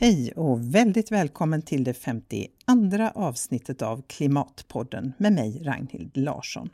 Hej 0.00 0.32
och 0.32 0.74
väldigt 0.74 1.12
välkommen 1.12 1.62
till 1.62 1.84
det 1.84 1.94
52 1.94 3.10
avsnittet 3.14 3.82
av 3.82 4.02
Klimatpodden 4.06 5.12
med 5.18 5.32
mig 5.32 5.62
Ragnhild 5.64 6.16
Larsson. 6.16 6.70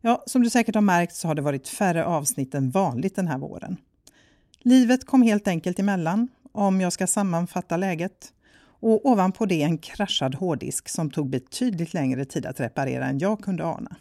Ja, 0.00 0.22
som 0.26 0.42
du 0.42 0.50
säkert 0.50 0.74
har 0.74 0.82
märkt 0.82 1.14
så 1.14 1.28
har 1.28 1.34
det 1.34 1.42
varit 1.42 1.68
färre 1.68 2.04
avsnitt 2.04 2.54
än 2.54 2.70
vanligt 2.70 3.16
den 3.16 3.28
här 3.28 3.38
våren. 3.38 3.76
Livet 4.58 5.06
kom 5.06 5.22
helt 5.22 5.48
enkelt 5.48 5.78
emellan, 5.78 6.28
om 6.52 6.80
jag 6.80 6.92
ska 6.92 7.06
sammanfatta 7.06 7.76
läget. 7.76 8.32
Och 8.80 9.06
ovanpå 9.06 9.46
det 9.46 9.62
en 9.62 9.78
kraschad 9.78 10.34
hårddisk 10.34 10.88
som 10.88 11.10
tog 11.10 11.30
betydligt 11.30 11.94
längre 11.94 12.24
tid 12.24 12.46
att 12.46 12.60
reparera 12.60 13.06
än 13.06 13.18
jag 13.18 13.40
kunde 13.40 13.64
ana. 13.64 13.96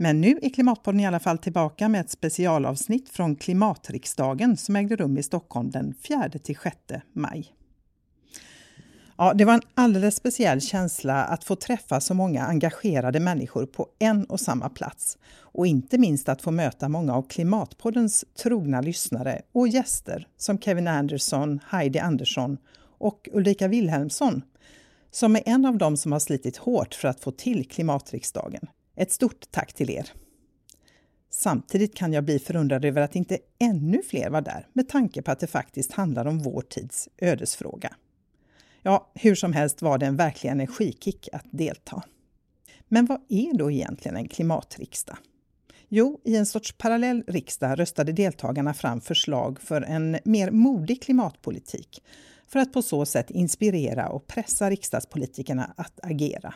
Men 0.00 0.20
nu 0.20 0.38
är 0.42 0.48
Klimatpodden 0.48 1.00
i 1.00 1.06
alla 1.06 1.20
fall 1.20 1.38
tillbaka 1.38 1.88
med 1.88 2.00
ett 2.00 2.10
specialavsnitt 2.10 3.08
från 3.08 3.36
Klimatriksdagen 3.36 4.56
som 4.56 4.76
ägde 4.76 4.96
rum 4.96 5.18
i 5.18 5.22
Stockholm 5.22 5.70
den 5.70 5.94
4-6 6.02 7.00
maj. 7.12 7.52
Ja, 9.16 9.34
det 9.34 9.44
var 9.44 9.54
en 9.54 9.62
alldeles 9.74 10.16
speciell 10.16 10.60
känsla 10.60 11.24
att 11.24 11.44
få 11.44 11.56
träffa 11.56 12.00
så 12.00 12.14
många 12.14 12.46
engagerade 12.46 13.20
människor 13.20 13.66
på 13.66 13.88
en 13.98 14.24
och 14.24 14.40
samma 14.40 14.68
plats. 14.68 15.18
Och 15.36 15.66
inte 15.66 15.98
minst 15.98 16.28
att 16.28 16.42
få 16.42 16.50
möta 16.50 16.88
många 16.88 17.14
av 17.14 17.22
Klimatpoddens 17.22 18.24
trogna 18.42 18.80
lyssnare 18.80 19.42
och 19.52 19.68
gäster 19.68 20.28
som 20.36 20.58
Kevin 20.58 20.88
Andersson, 20.88 21.60
Heidi 21.68 21.98
Andersson 21.98 22.58
och 22.98 23.28
Ulrika 23.32 23.68
Wilhelmsson, 23.68 24.42
som 25.10 25.36
är 25.36 25.42
en 25.46 25.64
av 25.64 25.78
dem 25.78 25.96
som 25.96 26.12
har 26.12 26.18
slitit 26.18 26.56
hårt 26.56 26.94
för 26.94 27.08
att 27.08 27.20
få 27.20 27.30
till 27.30 27.68
Klimatriksdagen. 27.68 28.68
Ett 28.98 29.12
stort 29.12 29.50
tack 29.50 29.72
till 29.72 29.90
er! 29.90 30.12
Samtidigt 31.30 31.94
kan 31.94 32.12
jag 32.12 32.24
bli 32.24 32.38
förundrad 32.38 32.84
över 32.84 33.02
att 33.02 33.16
inte 33.16 33.38
ännu 33.58 34.02
fler 34.02 34.30
var 34.30 34.40
där 34.40 34.68
med 34.72 34.88
tanke 34.88 35.22
på 35.22 35.30
att 35.30 35.40
det 35.40 35.46
faktiskt 35.46 35.92
handlar 35.92 36.26
om 36.26 36.38
vår 36.38 36.62
tids 36.62 37.08
ödesfråga. 37.18 37.94
Ja, 38.82 39.10
hur 39.14 39.34
som 39.34 39.52
helst 39.52 39.82
var 39.82 39.98
det 39.98 40.06
en 40.06 40.16
verklig 40.16 40.50
energikick 40.50 41.28
att 41.32 41.44
delta. 41.50 42.02
Men 42.88 43.06
vad 43.06 43.20
är 43.28 43.58
då 43.58 43.70
egentligen 43.70 44.16
en 44.16 44.28
klimatriksdag? 44.28 45.16
Jo, 45.88 46.20
i 46.24 46.36
en 46.36 46.46
sorts 46.46 46.72
parallell 46.78 47.24
riksdag 47.26 47.78
röstade 47.78 48.12
deltagarna 48.12 48.74
fram 48.74 49.00
förslag 49.00 49.60
för 49.60 49.82
en 49.82 50.18
mer 50.24 50.50
modig 50.50 51.02
klimatpolitik 51.02 52.02
för 52.48 52.58
att 52.58 52.72
på 52.72 52.82
så 52.82 53.06
sätt 53.06 53.30
inspirera 53.30 54.08
och 54.08 54.26
pressa 54.26 54.70
riksdagspolitikerna 54.70 55.74
att 55.76 56.00
agera. 56.02 56.54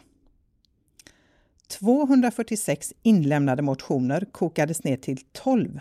246 1.73 2.93
inlämnade 3.03 3.63
motioner 3.63 4.27
kokades 4.33 4.85
ner 4.85 4.97
till 4.97 5.19
12 5.33 5.81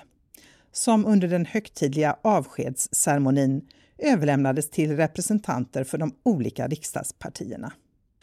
som 0.71 1.05
under 1.05 1.27
den 1.27 1.45
högtidliga 1.45 2.15
avskedsceremonin 2.21 3.67
överlämnades 3.97 4.69
till 4.69 4.97
representanter 4.97 5.83
för 5.83 5.97
de 5.97 6.15
olika 6.23 6.67
riksdagspartierna. 6.67 7.73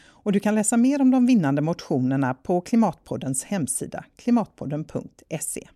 Och 0.07 0.33
du 0.33 0.41
kan 0.41 0.55
läsa 0.55 0.77
mer 0.77 1.01
om 1.01 1.11
de 1.11 1.27
vinnande 1.27 1.63
motionerna 1.63 2.35
på 2.35 2.61
Klimatpoddens 2.61 3.45
hemsida 3.45 4.05
klimatpodden.se. 4.17 5.69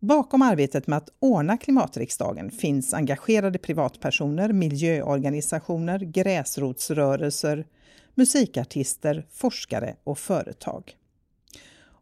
Bakom 0.00 0.42
arbetet 0.42 0.86
med 0.86 0.96
att 0.96 1.08
ordna 1.18 1.56
klimatriksdagen 1.56 2.50
finns 2.50 2.94
engagerade 2.94 3.58
privatpersoner, 3.58 4.52
miljöorganisationer, 4.52 5.98
gräsrotsrörelser, 5.98 7.66
musikartister, 8.14 9.26
forskare 9.30 9.96
och 10.04 10.18
företag. 10.18 10.96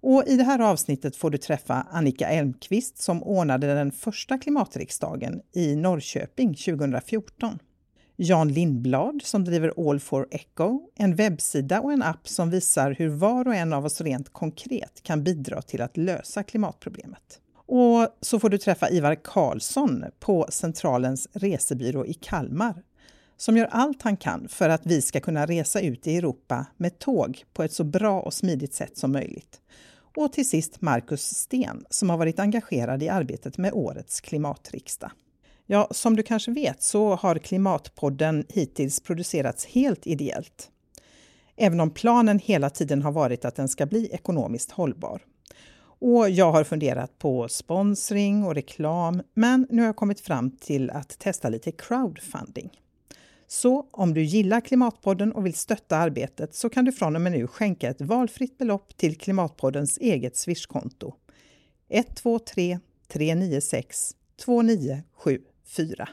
Och 0.02 0.24
I 0.26 0.36
det 0.36 0.44
här 0.44 0.58
avsnittet 0.58 1.16
får 1.16 1.30
du 1.30 1.38
träffa 1.38 1.86
Annika 1.90 2.28
Elmqvist 2.28 2.98
som 2.98 3.22
ordnade 3.22 3.74
den 3.74 3.92
första 3.92 4.38
klimatriksdagen 4.38 5.40
i 5.52 5.76
Norrköping 5.76 6.54
2014. 6.54 7.58
Jan 8.16 8.48
Lindblad 8.48 9.20
som 9.24 9.44
driver 9.44 9.90
All 9.90 10.00
for 10.00 10.26
Echo, 10.30 10.80
en 10.94 11.14
webbsida 11.14 11.80
och 11.80 11.92
en 11.92 12.02
app 12.02 12.28
som 12.28 12.50
visar 12.50 12.90
hur 12.98 13.08
var 13.08 13.48
och 13.48 13.54
en 13.54 13.72
av 13.72 13.84
oss 13.84 14.00
rent 14.00 14.32
konkret 14.32 15.02
kan 15.02 15.24
bidra 15.24 15.62
till 15.62 15.82
att 15.82 15.96
lösa 15.96 16.42
klimatproblemet. 16.42 17.40
Och 17.66 18.08
så 18.20 18.40
får 18.40 18.48
du 18.48 18.58
träffa 18.58 18.90
Ivar 18.90 19.14
Karlsson 19.14 20.04
på 20.18 20.46
Centralens 20.50 21.28
resebyrå 21.32 22.06
i 22.06 22.14
Kalmar 22.14 22.82
som 23.36 23.56
gör 23.56 23.66
allt 23.66 24.02
han 24.02 24.16
kan 24.16 24.48
för 24.48 24.68
att 24.68 24.86
vi 24.86 25.02
ska 25.02 25.20
kunna 25.20 25.46
resa 25.46 25.80
ut 25.80 26.06
i 26.06 26.16
Europa 26.16 26.66
med 26.76 26.98
tåg 26.98 27.44
på 27.52 27.62
ett 27.62 27.72
så 27.72 27.84
bra 27.84 28.20
och 28.20 28.34
smidigt 28.34 28.74
sätt 28.74 28.98
som 28.98 29.12
möjligt. 29.12 29.60
Och 30.16 30.32
till 30.32 30.48
sist 30.48 30.80
Marcus 30.80 31.22
Sten 31.22 31.84
som 31.90 32.10
har 32.10 32.16
varit 32.16 32.38
engagerad 32.38 33.02
i 33.02 33.08
arbetet 33.08 33.58
med 33.58 33.72
årets 33.72 34.20
klimatriksdag. 34.20 35.10
Ja, 35.66 35.88
som 35.90 36.16
du 36.16 36.22
kanske 36.22 36.50
vet 36.50 36.82
så 36.82 37.14
har 37.14 37.38
Klimatpodden 37.38 38.44
hittills 38.48 39.00
producerats 39.00 39.66
helt 39.66 40.06
ideellt. 40.06 40.70
Även 41.56 41.80
om 41.80 41.90
planen 41.90 42.38
hela 42.38 42.70
tiden 42.70 43.02
har 43.02 43.12
varit 43.12 43.44
att 43.44 43.56
den 43.56 43.68
ska 43.68 43.86
bli 43.86 44.08
ekonomiskt 44.12 44.70
hållbar. 44.70 45.22
Och 45.82 46.30
jag 46.30 46.52
har 46.52 46.64
funderat 46.64 47.18
på 47.18 47.48
sponsring 47.48 48.44
och 48.44 48.54
reklam, 48.54 49.22
men 49.34 49.66
nu 49.70 49.82
har 49.82 49.86
jag 49.86 49.96
kommit 49.96 50.20
fram 50.20 50.50
till 50.50 50.90
att 50.90 51.18
testa 51.18 51.48
lite 51.48 51.72
crowdfunding. 51.72 52.70
Så 53.52 53.86
om 53.90 54.14
du 54.14 54.22
gillar 54.22 54.60
Klimatpodden 54.60 55.32
och 55.32 55.46
vill 55.46 55.54
stötta 55.54 55.96
arbetet 55.96 56.54
så 56.54 56.68
kan 56.68 56.84
du 56.84 56.92
från 56.92 57.16
och 57.16 57.22
med 57.22 57.32
nu 57.32 57.46
skänka 57.46 57.88
ett 57.90 58.00
valfritt 58.00 58.58
belopp 58.58 58.96
till 58.96 59.18
Klimatpoddens 59.18 59.98
eget 59.98 60.36
Swishkonto 60.36 61.14
123 61.88 62.78
396 63.08 64.14
2974. 64.44 66.08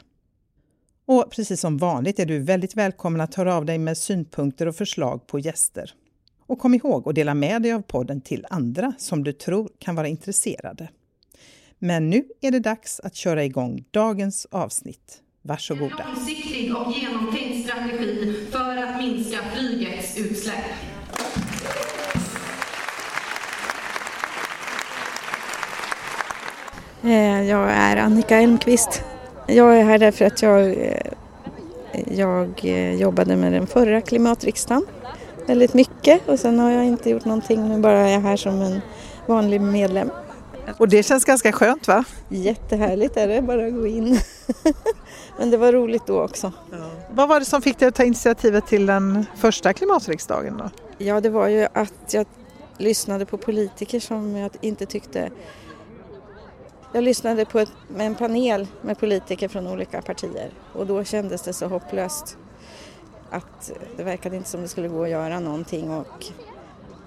Och 1.06 1.30
precis 1.30 1.60
som 1.60 1.78
vanligt 1.78 2.18
är 2.18 2.26
du 2.26 2.38
väldigt 2.38 2.76
välkommen 2.76 3.20
att 3.20 3.34
höra 3.34 3.54
av 3.54 3.64
dig 3.64 3.78
med 3.78 3.98
synpunkter 3.98 4.68
och 4.68 4.76
förslag 4.76 5.26
på 5.26 5.38
gäster. 5.38 5.94
Och 6.46 6.58
kom 6.58 6.74
ihåg 6.74 7.08
att 7.08 7.14
dela 7.14 7.34
med 7.34 7.62
dig 7.62 7.72
av 7.72 7.82
podden 7.82 8.20
till 8.20 8.46
andra 8.50 8.92
som 8.98 9.24
du 9.24 9.32
tror 9.32 9.70
kan 9.78 9.94
vara 9.94 10.08
intresserade. 10.08 10.88
Men 11.78 12.10
nu 12.10 12.24
är 12.40 12.50
det 12.50 12.60
dags 12.60 13.00
att 13.00 13.14
köra 13.14 13.44
igång 13.44 13.84
dagens 13.90 14.46
avsnitt. 14.50 15.22
Varsågoda. 15.42 16.06
Långsiktig 16.14 16.76
och 16.76 16.92
strategi 17.68 18.34
för 18.50 18.76
att 18.76 18.98
minska 18.98 19.38
flygets 19.54 20.18
utsläpp. 20.18 20.54
Eh, 27.02 27.42
jag 27.42 27.70
är 27.70 27.96
Annika 27.96 28.36
Elmqvist. 28.36 29.02
Jag 29.46 29.78
är 29.78 29.84
här 29.84 29.98
därför 29.98 30.24
att 30.24 30.42
jag, 30.42 30.68
eh, 30.68 31.12
jag 32.10 32.60
eh, 32.62 32.94
jobbade 32.94 33.36
med 33.36 33.52
den 33.52 33.66
förra 33.66 34.00
klimatriksdagen 34.00 34.86
väldigt 35.46 35.74
mycket 35.74 36.28
och 36.28 36.38
sen 36.38 36.58
har 36.58 36.70
jag 36.70 36.84
inte 36.84 37.10
gjort 37.10 37.24
någonting, 37.24 37.68
nu 37.68 37.78
bara 37.78 37.98
är 37.98 38.12
jag 38.12 38.20
här 38.20 38.36
som 38.36 38.62
en 38.62 38.80
vanlig 39.26 39.60
medlem. 39.60 40.10
Och 40.78 40.88
det 40.88 41.02
känns 41.02 41.24
ganska 41.24 41.52
skönt 41.52 41.88
va? 41.88 42.04
Jättehärligt 42.28 43.16
är 43.16 43.28
det, 43.28 43.42
bara 43.42 43.70
gå 43.70 43.86
in. 43.86 44.20
Men 45.38 45.50
det 45.50 45.56
var 45.56 45.72
roligt 45.72 46.06
då 46.06 46.22
också. 46.22 46.52
Ja. 46.70 46.90
Vad 47.10 47.28
var 47.28 47.40
det 47.40 47.46
som 47.46 47.62
fick 47.62 47.78
dig 47.78 47.88
att 47.88 47.94
ta 47.94 48.04
initiativet 48.04 48.66
till 48.66 48.86
den 48.86 49.26
första 49.36 49.72
klimatriksdagen 49.72 50.56
då? 50.56 50.70
Ja, 50.98 51.20
det 51.20 51.30
var 51.30 51.48
ju 51.48 51.66
att 51.72 52.14
jag 52.14 52.26
lyssnade 52.78 53.26
på 53.26 53.36
politiker 53.38 54.00
som 54.00 54.36
jag 54.36 54.50
inte 54.60 54.86
tyckte... 54.86 55.30
Jag 56.92 57.04
lyssnade 57.04 57.44
på 57.44 57.58
ett, 57.58 57.72
en 57.98 58.14
panel 58.14 58.66
med 58.82 58.98
politiker 58.98 59.48
från 59.48 59.66
olika 59.66 60.02
partier 60.02 60.50
och 60.72 60.86
då 60.86 61.04
kändes 61.04 61.42
det 61.42 61.52
så 61.52 61.66
hopplöst 61.66 62.36
att 63.30 63.72
det 63.96 64.02
verkade 64.02 64.36
inte 64.36 64.48
som 64.48 64.62
det 64.62 64.68
skulle 64.68 64.88
gå 64.88 65.02
att 65.02 65.10
göra 65.10 65.40
någonting 65.40 65.90
och 65.90 66.26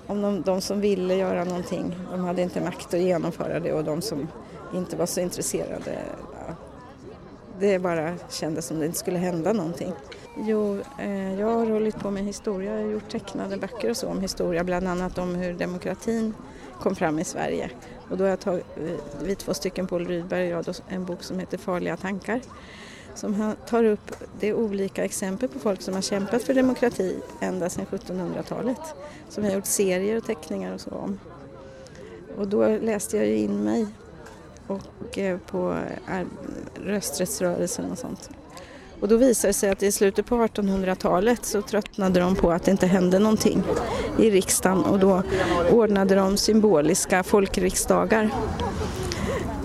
om 0.08 0.22
de, 0.22 0.42
de 0.42 0.62
som 0.62 0.82
ville 0.82 1.16
göra 1.16 1.44
någonting, 1.44 1.96
de 2.12 2.24
hade 2.24 2.42
inte 2.42 2.62
makt 2.62 2.94
att 2.94 3.00
genomföra 3.00 3.60
det 3.60 3.74
och 3.74 3.84
de 3.84 4.02
som 4.02 4.28
inte 4.74 4.96
var 4.96 5.06
så 5.06 5.20
intresserade 5.20 5.98
det 7.62 7.80
bara 7.80 8.14
kändes 8.30 8.66
som 8.66 8.80
det 8.80 8.86
inte 8.86 8.98
skulle 8.98 9.20
hända 9.20 9.54
någonting. 9.54 9.94
Jo, 10.38 10.80
eh, 11.00 11.40
jag 11.40 11.48
har 11.48 11.66
hållit 11.66 12.00
på 12.00 12.12
med 12.12 12.24
historia, 12.24 12.76
jag 12.76 12.86
har 12.86 12.92
gjort 12.92 13.12
tecknade 13.12 13.58
böcker 13.58 13.90
och 13.90 13.98
så 13.98 14.08
om 14.08 14.22
historia, 14.22 14.64
bland 14.64 14.88
annat 14.88 15.18
om 15.18 15.36
hur 15.36 15.54
demokratin 15.54 16.34
kom 16.80 16.96
fram 16.96 17.20
i 17.20 17.24
Sverige. 17.24 17.70
Och 18.10 18.18
då 18.18 18.24
har 18.24 18.30
jag 18.30 18.40
tagit, 18.40 18.66
eh, 18.78 19.24
vi 19.24 19.36
två 19.36 19.54
stycken, 19.54 19.88
Paul 19.88 20.08
Rydberg 20.08 20.56
och 20.56 20.68
jag, 20.68 20.76
en 20.88 21.06
bok 21.06 21.24
som 21.24 21.40
heter 21.40 21.58
Farliga 21.58 21.98
tankar 21.98 22.42
som 23.16 23.56
tar 23.68 23.84
upp 23.84 24.12
det 24.40 24.54
olika 24.54 25.06
exempel 25.06 25.50
på 25.50 25.60
folk 25.60 25.82
som 25.82 25.94
har 25.94 26.02
kämpat 26.02 26.44
för 26.44 26.54
demokrati 26.54 27.16
ända 27.40 27.70
sedan 27.70 27.86
1700-talet. 27.86 28.80
Som 29.30 29.44
jag 29.44 29.52
har 29.52 29.56
gjort 29.56 29.66
serier 29.66 30.18
och 30.18 30.26
teckningar 30.26 30.74
och 30.74 30.82
så 30.82 30.90
om. 30.90 31.20
Och 32.38 32.48
då 32.48 32.68
läste 32.68 33.18
jag 33.18 33.28
ju 33.28 33.38
in 33.38 33.64
mig 33.64 33.88
och 34.68 35.18
eh, 35.18 35.38
på 35.38 35.78
eh, 36.08 36.26
rösträttsrörelsen 36.86 37.92
och 37.92 37.98
sånt. 37.98 38.30
Och 39.00 39.08
då 39.08 39.18
visade 39.18 39.50
det 39.50 39.54
sig 39.54 39.70
att 39.70 39.84
i 39.84 39.92
slutet 39.92 40.26
på 40.26 40.36
1800-talet 40.36 41.46
så 41.46 41.62
tröttnade 41.62 42.20
de 42.20 42.36
på 42.36 42.52
att 42.52 42.64
det 42.64 42.72
inte 42.72 42.88
hände 42.88 43.20
någonting 43.20 43.64
i 44.20 44.32
riksdagen 44.32 44.84
och 44.84 45.00
då 45.00 45.24
ordnade 45.72 46.16
de 46.16 46.38
symboliska 46.38 47.24
folkriksdagar. 47.24 48.30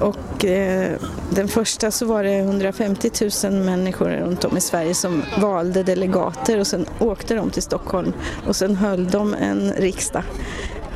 Och 0.01 0.45
eh, 0.45 0.97
den 1.31 1.49
första 1.49 1.91
så 1.91 2.07
var 2.07 2.25
det 2.25 2.39
150 2.39 3.11
000 3.45 3.53
människor 3.53 4.09
runt 4.09 4.45
om 4.45 4.57
i 4.57 4.61
Sverige 4.61 4.95
som 4.95 5.23
valde 5.41 5.83
delegater 5.83 6.61
och 6.61 6.67
sen 6.67 6.87
åkte 6.99 7.35
de 7.35 7.51
till 7.51 7.63
Stockholm 7.63 8.13
och 8.47 8.57
sen 8.57 8.77
höll 8.77 9.11
de 9.11 9.35
en 9.35 9.73
riksdag 9.73 10.23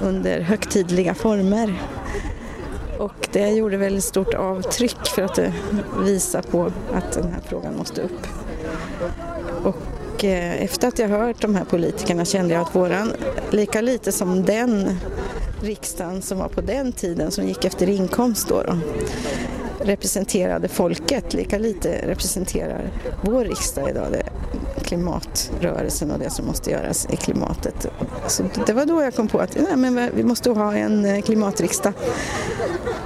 under 0.02 0.40
högtidliga 0.40 1.14
former. 1.14 1.80
Och 3.00 3.28
det 3.32 3.50
gjorde 3.50 3.76
väldigt 3.76 4.04
stort 4.04 4.34
avtryck 4.34 5.06
för 5.14 5.22
att 5.22 5.38
visa 6.04 6.42
på 6.42 6.72
att 6.92 7.12
den 7.12 7.32
här 7.32 7.40
frågan 7.48 7.76
måste 7.76 8.02
upp. 8.02 8.26
Och 9.64 10.24
eh, 10.24 10.62
efter 10.62 10.88
att 10.88 10.98
jag 10.98 11.08
hört 11.08 11.42
de 11.42 11.54
här 11.54 11.64
politikerna 11.64 12.24
kände 12.24 12.54
jag 12.54 12.62
att 12.62 12.74
våran, 12.74 13.12
lika 13.50 13.80
lite 13.80 14.12
som 14.12 14.44
den 14.44 14.98
riksdagen 15.62 16.22
som 16.22 16.38
var 16.38 16.48
på 16.48 16.60
den 16.60 16.92
tiden 16.92 17.30
som 17.30 17.46
gick 17.46 17.64
efter 17.64 17.88
inkomst 17.88 18.48
då, 18.48 18.62
då 18.62 18.78
representerade 19.84 20.68
folket, 20.68 21.34
lika 21.34 21.58
lite 21.58 22.02
representerar 22.06 22.90
vår 23.22 23.44
riksdag 23.44 23.90
idag 23.90 24.06
det 24.12 24.22
klimatrörelsen 24.90 26.10
och 26.10 26.18
det 26.18 26.30
som 26.30 26.46
måste 26.46 26.70
göras 26.70 27.06
i 27.10 27.16
klimatet. 27.16 27.86
Så 28.26 28.44
det 28.66 28.72
var 28.72 28.86
då 28.86 29.02
jag 29.02 29.14
kom 29.14 29.28
på 29.28 29.38
att 29.38 29.56
nej, 29.56 29.76
men 29.76 30.10
vi 30.14 30.24
måste 30.24 30.50
ha 30.50 30.74
en 30.74 31.04
eh, 31.04 31.22
klimatriksdag. 31.22 31.92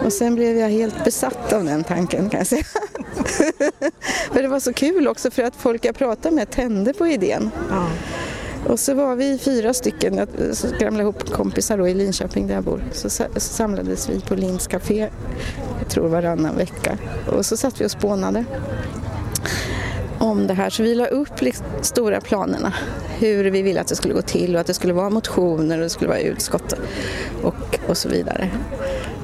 Och 0.05 0.13
sen 0.13 0.35
blev 0.35 0.57
jag 0.57 0.69
helt 0.69 1.05
besatt 1.05 1.53
av 1.53 1.65
den 1.65 1.85
tanken 1.85 2.31
kan 2.31 2.39
jag 2.39 2.47
säga. 2.47 2.65
för 4.33 4.43
det 4.43 4.49
var 4.49 4.61
så 4.61 4.73
kul 4.73 5.09
också 5.09 5.31
för 5.31 5.43
att 5.43 5.57
folk 5.57 5.85
jag 5.85 5.95
pratade 5.95 6.35
med 6.35 6.51
tände 6.51 6.93
på 6.93 7.07
idén. 7.07 7.51
Ja. 7.71 7.87
Och 8.69 8.81
så 8.81 8.95
var 8.95 9.17
vi 9.17 9.39
fyra 9.39 9.75
stycken, 9.75 10.17
jag 10.17 10.57
skramlade 10.57 11.03
ihop 11.03 11.31
kompisar 11.31 11.79
då 11.79 11.89
i 11.89 11.95
Linköping 11.95 12.47
där 12.47 12.55
jag 12.55 12.65
bor. 12.65 12.85
Så 12.93 13.09
samlades 13.37 14.09
vi 14.09 14.21
på 14.21 14.35
Linds 14.35 14.67
Café, 14.67 15.09
jag 15.79 15.89
tror 15.91 16.09
varannan 16.09 16.57
vecka. 16.57 16.99
Och 17.33 17.47
så 17.47 17.57
satt 17.57 17.81
vi 17.81 17.87
och 17.87 17.91
spånade 17.91 18.45
om 20.25 20.47
det 20.47 20.55
här. 20.55 20.71
Så 20.71 20.83
vi 20.83 20.95
la 20.95 21.07
upp 21.07 21.41
liksom 21.41 21.67
stora 21.83 22.21
planerna, 22.21 22.75
hur 23.19 23.45
vi 23.45 23.63
ville 23.63 23.81
att 23.81 23.87
det 23.87 23.97
skulle 23.97 24.15
gå 24.15 24.23
till 24.23 24.55
och 24.55 24.61
att 24.61 24.67
det 24.67 24.75
skulle 24.75 24.93
vara 24.93 25.11
motioner 25.11 25.77
och 25.79 25.83
det 25.83 25.91
skulle 25.91 26.09
vara 26.09 26.21
utskott 26.21 26.75
och, 27.43 27.79
och 27.89 27.97
så 27.97 28.09
vidare. 28.09 28.51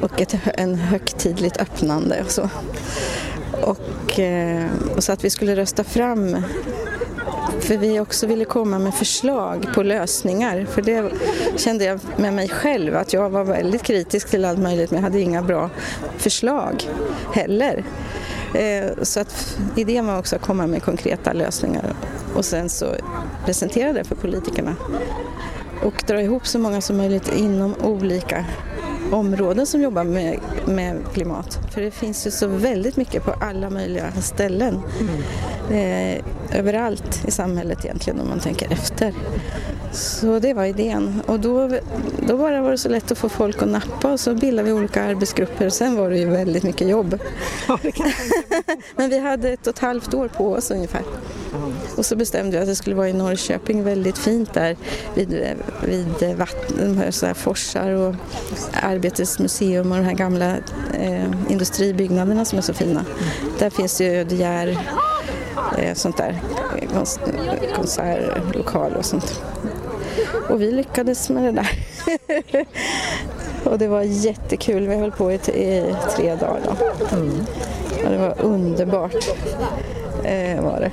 Och 0.01 0.21
ett, 0.21 0.37
en 0.55 0.75
högtidligt 0.75 1.61
öppnande 1.61 2.23
och 2.25 2.31
så. 2.31 2.49
Och, 3.63 4.21
eh, 4.21 4.67
och 4.97 5.05
så 5.05 5.13
att 5.13 5.25
vi 5.25 5.31
skulle 5.31 5.57
rösta 5.57 5.85
fram 5.85 6.37
för 7.61 7.77
vi 7.77 8.01
också 8.01 8.27
ville 8.27 8.45
komma 8.45 8.79
med 8.79 8.95
förslag 8.95 9.67
på 9.75 9.83
lösningar. 9.83 10.67
För 10.71 10.83
det 10.83 11.11
kände 11.57 11.85
jag 11.85 12.01
med 12.17 12.35
mig 12.35 12.49
själv 12.49 12.97
att 12.97 13.13
jag 13.13 13.31
var 13.31 13.45
väldigt 13.45 13.83
kritisk 13.83 14.31
till 14.31 14.45
allt 14.45 14.59
möjligt 14.59 14.91
men 14.91 14.97
jag 14.97 15.03
hade 15.03 15.21
inga 15.21 15.43
bra 15.43 15.71
förslag 16.19 16.85
heller. 17.35 17.85
Eh, 18.55 19.03
så 19.03 19.21
att 19.21 19.59
idén 19.77 20.07
var 20.07 20.19
också 20.19 20.37
att 20.37 20.43
komma 20.43 20.67
med 20.67 20.83
konkreta 20.83 21.33
lösningar 21.33 21.95
och 22.35 22.45
sen 22.45 22.69
så 22.69 22.95
presentera 23.45 23.93
det 23.93 24.05
för 24.05 24.15
politikerna. 24.15 24.77
Och 25.83 26.03
dra 26.07 26.23
ihop 26.23 26.47
så 26.47 26.59
många 26.59 26.81
som 26.81 26.97
möjligt 26.97 27.33
inom 27.37 27.75
olika 27.83 28.45
områden 29.13 29.67
som 29.67 29.83
jobbar 29.83 30.05
med, 30.05 30.39
med 30.67 30.97
klimat. 31.13 31.59
För 31.71 31.81
det 31.81 31.91
finns 31.91 32.27
ju 32.27 32.31
så 32.31 32.47
väldigt 32.47 32.97
mycket 32.97 33.25
på 33.25 33.31
alla 33.41 33.71
möjliga 33.71 34.13
ställen. 34.13 34.81
Mm. 35.01 35.23
Eh, 35.71 36.25
överallt 36.59 37.25
i 37.27 37.31
samhället 37.31 37.85
egentligen 37.85 38.21
om 38.21 38.29
man 38.29 38.41
tänker 38.41 38.73
efter. 38.73 39.15
Så 39.93 40.39
det 40.39 40.55
var 40.55 40.65
idén 40.65 41.23
och 41.27 41.41
då, 41.41 41.71
då 42.27 42.37
bara 42.37 42.63
var 42.63 42.71
det 42.71 42.79
så 42.79 42.89
lätt 42.89 43.13
att 43.13 43.19
få 43.19 43.29
folk 43.29 43.63
att 43.63 43.69
nappa 43.69 44.13
och 44.13 44.21
så 44.21 44.35
bildade 44.35 44.67
vi 44.69 44.73
olika 44.73 45.03
arbetsgrupper 45.03 45.67
och 45.67 45.73
sen 45.73 45.97
var 45.97 46.11
det 46.11 46.19
ju 46.19 46.31
väldigt 46.31 46.63
mycket 46.63 46.89
jobb. 46.89 47.19
Ja, 47.69 47.79
Men 48.97 49.11
vi 49.11 49.19
hade 49.19 49.51
ett 49.51 49.67
och 49.67 49.75
ett 49.75 49.79
halvt 49.79 50.15
år 50.15 50.29
på 50.29 50.53
oss 50.53 50.71
ungefär. 50.71 51.03
Och 51.97 52.07
så 52.07 52.17
bestämde 52.17 52.57
vi 52.57 52.63
att 52.63 52.69
det 52.69 52.77
skulle 52.77 52.97
vara 52.97 53.09
i 53.09 53.13
Norrköping, 53.13 53.85
väldigt 53.85 54.19
fint 54.19 54.55
där 54.55 54.77
vid, 55.15 55.57
vid 55.85 56.37
vatten, 56.37 57.13
så 57.13 57.27
här 57.27 57.35
forsar 57.35 57.91
och 57.91 58.15
Arbetets 58.73 59.39
museum 59.39 59.93
och 59.93 59.99
de 59.99 60.05
här 60.05 60.15
gamla 60.15 60.57
eh, 60.95 61.31
industribyggnaderna 61.49 62.45
som 62.45 62.59
är 62.59 62.63
så 62.63 62.75
fina. 62.75 63.05
Där 63.59 63.71
finns 63.71 64.01
ju 64.01 64.25
De 64.25 64.37
Geer, 64.37 64.79
eh, 65.79 65.95
sånt 65.95 66.17
där, 66.17 66.41
konsertlokal 67.75 68.93
och 68.93 69.05
sånt. 69.05 69.43
Och 70.49 70.63
vi 70.63 70.73
lyckades 70.73 71.31
med 71.31 71.43
det 71.45 71.53
där. 71.53 71.71
och 73.65 73.79
det 73.79 73.89
var 73.89 74.03
jättekul, 74.03 74.89
vi 74.89 74.97
höll 74.97 75.13
på 75.13 75.33
i, 75.33 75.35
i 75.35 75.95
tre 76.17 76.35
dagar. 76.35 76.61
Då. 76.65 76.77
Mm. 77.17 77.47
Och 78.05 78.11
det 78.11 78.19
var 78.19 78.35
underbart. 78.43 79.15
Eh, 80.25 80.63
var 80.63 80.81
det. 80.81 80.93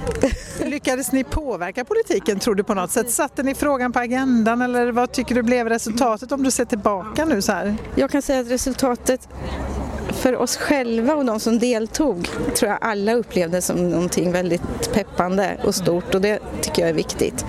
Lyckades 0.66 1.12
ni 1.12 1.24
påverka 1.24 1.86
politiken 1.86 2.40
tror 2.40 2.56
du 2.56 2.64
på 2.64 2.74
något 2.74 2.92
sätt? 2.92 3.12
Satte 3.12 3.44
ni 3.44 3.56
frågan 3.56 3.94
på 3.94 4.00
agendan 4.00 4.62
eller 4.62 4.92
vad 4.92 5.12
tycker 5.12 5.36
du 5.36 5.44
blev 5.44 5.70
resultatet 5.70 6.31
om 6.31 6.44
du 6.44 6.52
ser 6.52 6.66
tillbaka 6.66 7.25
nu 7.25 7.42
så 7.42 7.52
här? 7.52 7.75
Jag 7.96 8.12
kan 8.12 8.22
säga 8.22 8.40
att 8.40 8.52
resultatet 8.52 9.30
för 10.12 10.36
oss 10.36 10.58
själva 10.58 11.16
och 11.16 11.25
de 11.25 11.40
som 11.40 11.60
deltog 11.60 12.30
tror 12.56 12.72
jag 12.72 12.78
alla 12.81 13.13
upplevde 13.13 13.62
som 13.62 13.90
någonting 13.90 14.31
väldigt 14.31 14.94
peppande 14.94 15.58
och 15.63 15.75
stort 15.75 16.16
och 16.16 16.22
det 16.22 16.40
tycker 16.62 16.81
jag 16.81 16.90
är 16.90 16.94
viktigt. 16.94 17.46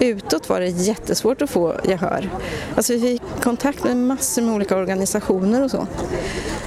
Utåt 0.00 0.48
var 0.48 0.60
det 0.60 0.68
jättesvårt 0.68 1.42
att 1.42 1.50
få 1.50 1.74
gehör. 1.84 2.30
Alltså 2.76 2.92
vi 2.92 3.00
fick 3.00 3.22
kontakt 3.42 3.84
med 3.84 3.96
massor 3.96 4.42
med 4.42 4.54
olika 4.54 4.76
organisationer 4.76 5.64
och 5.64 5.70
så. 5.70 5.86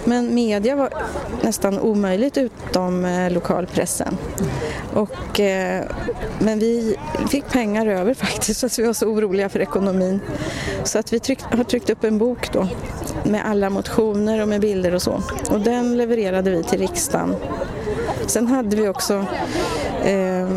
Men 0.04 0.36
media 0.36 0.76
var 0.76 0.90
nästan 1.42 1.80
omöjligt 1.80 2.38
utom 2.38 3.06
eh, 3.06 3.32
lokalpressen. 3.32 4.18
Och, 4.94 5.40
eh, 5.40 5.84
men 6.40 6.60
vi 6.60 6.96
fick 7.30 7.50
pengar 7.50 7.88
över 7.88 8.14
faktiskt 8.24 8.60
så 8.60 8.66
att 8.66 8.80
vi 8.80 8.84
var 8.84 8.94
så 8.94 9.08
oroliga 9.08 9.50
för 9.50 9.60
ekonomin. 9.60 10.20
Så 10.84 11.00
att 11.00 11.14
vi 11.14 11.20
tryck, 11.20 11.42
har 11.42 11.64
tryckt 11.64 11.90
upp 11.90 12.04
en 12.04 12.18
bok 12.18 12.54
då 12.54 12.68
med 13.24 13.46
alla 13.46 13.70
motioner 13.70 14.42
och 14.42 14.48
med 14.48 14.62
bilder 14.62 14.96
och 14.96 15.02
så. 15.02 15.24
Och 15.50 15.60
den 15.60 15.98
levererade 15.98 16.52
vi 16.52 16.64
till 16.64 16.80
riksdagen. 16.80 17.36
Sen 18.28 18.48
hade 18.48 18.76
vi 18.76 18.88
också 18.88 19.26
eh, 20.04 20.48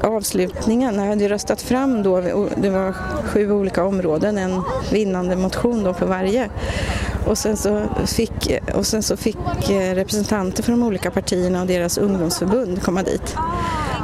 avslutningen, 0.00 0.94
när 0.94 1.02
jag 1.02 1.10
hade 1.10 1.28
röstat 1.28 1.62
fram 1.62 2.02
då, 2.02 2.20
det 2.56 2.70
var 2.70 2.92
sju 3.24 3.52
olika 3.52 3.84
områden, 3.84 4.38
en 4.38 4.62
vinnande 4.92 5.36
motion 5.36 5.84
då 5.84 5.94
på 5.94 6.06
varje. 6.06 6.50
Och 7.26 7.38
sen, 7.38 7.56
så 7.56 7.82
fick, 8.06 8.60
och 8.74 8.86
sen 8.86 9.02
så 9.02 9.16
fick 9.16 9.70
eh, 9.70 9.94
representanter 9.94 10.62
från 10.62 10.80
de 10.80 10.86
olika 10.86 11.10
partierna 11.10 11.60
och 11.60 11.66
deras 11.66 11.98
ungdomsförbund 11.98 12.82
komma 12.82 13.02
dit 13.02 13.36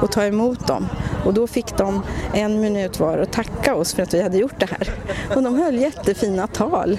och 0.02 0.12
ta 0.12 0.25
emot 0.25 0.66
dem. 0.66 0.87
Och 1.25 1.35
då 1.35 1.47
fick 1.47 1.76
de 1.76 2.02
en 2.35 2.61
minut 2.61 3.00
var 3.00 3.19
att 3.19 3.33
tacka 3.33 3.75
oss 3.75 3.95
för 3.95 4.02
att 4.02 4.14
vi 4.14 4.23
hade 4.23 4.38
gjort 4.38 4.61
det 4.61 4.66
här. 4.71 4.90
Och 5.37 5.43
de 5.43 5.55
höll 5.55 5.75
jättefina 5.75 6.47
tal. 6.47 6.99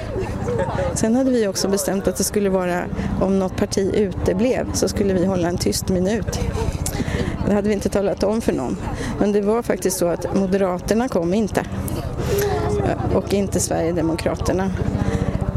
Sen 0.93 1.15
hade 1.15 1.31
vi 1.31 1.47
också 1.47 1.67
bestämt 1.67 2.07
att 2.07 2.17
det 2.17 2.23
skulle 2.23 2.49
vara, 2.49 2.83
om 3.21 3.39
något 3.39 3.57
parti 3.57 3.91
uteblev, 3.95 4.65
så 4.73 4.87
skulle 4.87 5.13
vi 5.13 5.25
hålla 5.25 5.47
en 5.47 5.57
tyst 5.57 5.89
minut. 5.89 6.39
Det 7.47 7.53
hade 7.53 7.67
vi 7.67 7.73
inte 7.73 7.89
talat 7.89 8.23
om 8.23 8.41
för 8.41 8.53
någon. 8.53 8.77
Men 9.19 9.31
det 9.31 9.41
var 9.41 9.61
faktiskt 9.61 9.97
så 9.97 10.07
att 10.07 10.35
Moderaterna 10.35 11.07
kom 11.07 11.33
inte. 11.33 11.65
Och 13.13 13.33
inte 13.33 13.59
Sverigedemokraterna. 13.59 14.71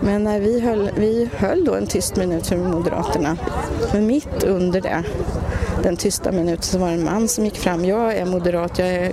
Men 0.02 0.24
när 0.24 0.40
vi 0.40 0.60
höll, 0.60 0.90
vi 0.96 1.28
höll 1.36 1.64
då 1.64 1.74
en 1.74 1.86
tyst 1.86 2.16
minut 2.16 2.46
för 2.46 2.56
Moderaterna. 2.56 3.36
Men 3.92 4.06
mitt 4.06 4.44
under 4.44 4.80
det, 4.80 5.02
den 5.82 5.96
tysta 5.96 6.32
minuten, 6.32 6.62
så 6.62 6.78
var 6.78 6.88
det 6.88 6.94
en 6.94 7.04
man 7.04 7.28
som 7.28 7.44
gick 7.44 7.58
fram. 7.58 7.84
Jag 7.84 8.16
är 8.16 8.26
moderat, 8.26 8.78
jag 8.78 8.88
är, 8.88 9.12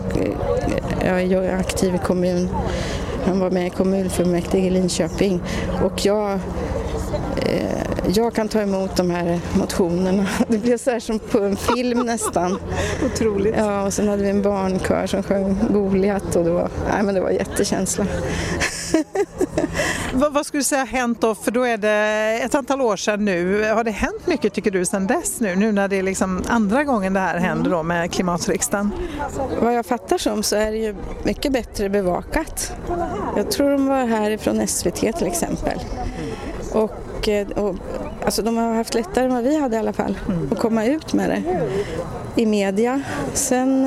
jag 1.19 1.45
är 1.45 1.57
aktiv 1.57 1.95
i 1.95 1.97
kommun. 1.97 2.49
Han 3.25 3.39
var 3.39 3.51
med 3.51 3.67
i 3.67 3.69
kommunfullmäktige 3.69 4.67
i 4.67 4.69
Linköping. 4.69 5.41
Och 5.83 6.05
jag 6.05 6.39
Eh, 7.47 7.86
jag 8.13 8.33
kan 8.33 8.47
ta 8.47 8.61
emot 8.61 8.95
de 8.95 9.09
här 9.09 9.39
motionerna. 9.59 10.27
Det 10.47 10.57
blev 10.57 10.77
så 10.77 10.91
här 10.91 10.99
som 10.99 11.19
på 11.19 11.39
en 11.39 11.57
film 11.57 11.99
nästan. 11.99 12.59
Otroligt. 13.05 13.55
Ja, 13.57 13.85
och 13.85 13.93
sen 13.93 14.07
hade 14.07 14.23
vi 14.23 14.29
en 14.29 14.41
barnkör 14.41 15.07
som 15.07 15.23
sjöng 15.23 15.57
Goliat 15.69 16.35
och 16.35 16.43
det 16.43 16.51
var, 16.51 16.69
nej, 16.91 17.03
men 17.03 17.15
det 17.15 17.21
var 17.21 17.29
jättekänsla. 17.29 18.05
vad, 20.13 20.33
vad 20.33 20.45
skulle 20.45 20.59
du 20.59 20.63
säga 20.63 20.81
har 20.81 20.87
hänt 20.87 21.21
då? 21.21 21.35
För 21.35 21.51
då 21.51 21.63
är 21.63 21.77
det 21.77 22.39
ett 22.43 22.55
antal 22.55 22.81
år 22.81 22.97
sedan 22.97 23.25
nu. 23.25 23.71
Har 23.71 23.83
det 23.83 23.91
hänt 23.91 24.27
mycket 24.27 24.53
tycker 24.53 24.71
du 24.71 24.85
sedan 24.85 25.07
dess 25.07 25.39
nu? 25.39 25.55
Nu 25.55 25.71
när 25.71 25.87
det 25.87 25.95
är 25.95 26.03
liksom 26.03 26.43
andra 26.47 26.83
gången 26.83 27.13
det 27.13 27.19
här 27.19 27.37
händer 27.37 27.71
då 27.71 27.83
med 27.83 28.11
klimatriksdagen? 28.11 28.91
Vad 29.61 29.75
jag 29.75 29.85
fattar 29.85 30.17
som 30.17 30.43
så 30.43 30.55
är 30.55 30.71
det 30.71 30.77
ju 30.77 30.95
mycket 31.23 31.51
bättre 31.51 31.89
bevakat. 31.89 32.73
Jag 33.35 33.51
tror 33.51 33.71
de 33.71 33.87
var 33.87 34.05
här 34.05 34.37
från 34.37 34.67
SVT 34.67 35.17
till 35.17 35.27
exempel. 35.27 35.79
Och, 36.73 36.91
eh, 37.27 37.47
och, 37.47 37.75
alltså 38.25 38.41
de 38.41 38.57
har 38.57 38.73
haft 38.73 38.93
lättare 38.93 39.25
än 39.25 39.33
vad 39.33 39.43
vi 39.43 39.59
hade 39.59 39.75
i 39.75 39.79
alla 39.79 39.93
fall 39.93 40.17
mm. 40.27 40.49
att 40.51 40.59
komma 40.59 40.85
ut 40.85 41.13
med 41.13 41.29
det 41.29 41.43
i 42.41 42.45
media. 42.45 43.01
Sen, 43.33 43.85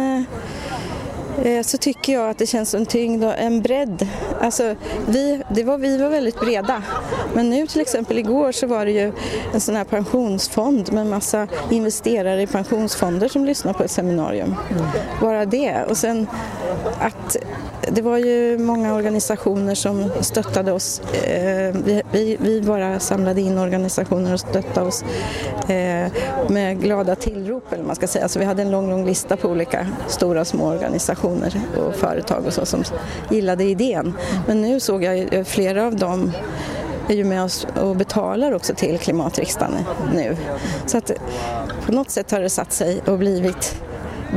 eh, 1.44 1.62
så 1.62 1.78
tycker 1.78 2.12
jag 2.12 2.30
att 2.30 2.38
det 2.38 2.46
känns 2.46 2.74
en 2.74 2.86
tyngd 2.86 3.24
och 3.24 3.38
en 3.38 3.62
bredd. 3.62 4.08
Alltså, 4.40 4.74
vi, 5.08 5.42
det 5.50 5.64
var, 5.64 5.78
vi 5.78 5.98
var 5.98 6.08
väldigt 6.08 6.40
breda. 6.40 6.82
Men 7.34 7.50
nu 7.50 7.66
till 7.66 7.80
exempel 7.80 8.18
igår 8.18 8.52
så 8.52 8.66
var 8.66 8.84
det 8.84 8.92
ju 8.92 9.12
en 9.54 9.60
sån 9.60 9.76
här 9.76 9.84
pensionsfond 9.84 10.92
med 10.92 11.06
massa 11.06 11.46
investerare 11.70 12.42
i 12.42 12.46
pensionsfonder 12.46 13.28
som 13.28 13.44
lyssnade 13.44 13.78
på 13.78 13.84
ett 13.84 13.90
seminarium. 13.90 14.54
Mm. 14.70 14.84
Bara 15.20 15.44
det. 15.44 15.84
Och 15.88 15.96
sen 15.96 16.26
att 17.00 17.36
det 17.88 18.02
var 18.02 18.18
ju 18.18 18.58
många 18.58 18.94
organisationer 18.94 19.74
som 19.74 20.10
stöttade 20.20 20.72
oss. 20.72 21.00
Eh, 21.00 21.74
vi, 21.84 22.02
vi, 22.12 22.36
vi 22.40 22.62
bara 22.62 23.00
samlade 23.00 23.40
in 23.40 23.58
organisationer 23.58 24.32
och 24.32 24.40
stöttade 24.40 24.86
oss 24.86 25.04
eh, 25.68 26.12
med 26.48 26.80
glada 26.80 27.14
tillrop 27.14 27.72
eller 27.72 27.84
man 27.84 27.96
ska 27.96 28.06
säga. 28.06 28.28
Så 28.28 28.38
vi 28.38 28.44
hade 28.44 28.62
en 28.62 28.70
lång, 28.70 28.90
lång 28.90 29.06
lista 29.06 29.36
på 29.36 29.48
olika 29.48 29.86
stora 30.08 30.40
och 30.40 30.46
små 30.46 30.68
organisationer 30.68 31.60
och 31.76 31.94
företag 31.94 32.46
och 32.46 32.52
så 32.52 32.66
som 32.66 32.84
gillade 33.30 33.64
idén. 33.64 34.14
Men 34.46 34.62
nu 34.62 34.80
såg 34.80 35.04
jag 35.04 35.34
eh, 35.34 35.44
flera 35.44 35.86
av 35.86 35.96
dem 35.96 36.32
är 37.08 37.14
ju 37.14 37.24
med 37.24 37.44
oss 37.44 37.66
och 37.80 37.96
betalar 37.96 38.52
också 38.52 38.74
till 38.74 38.98
klimatriksdagen 38.98 39.74
nu. 40.14 40.36
Så 40.86 40.98
att 40.98 41.10
på 41.86 41.92
något 41.92 42.10
sätt 42.10 42.30
har 42.30 42.40
det 42.40 42.50
satt 42.50 42.72
sig 42.72 43.00
och 43.06 43.18
blivit 43.18 43.82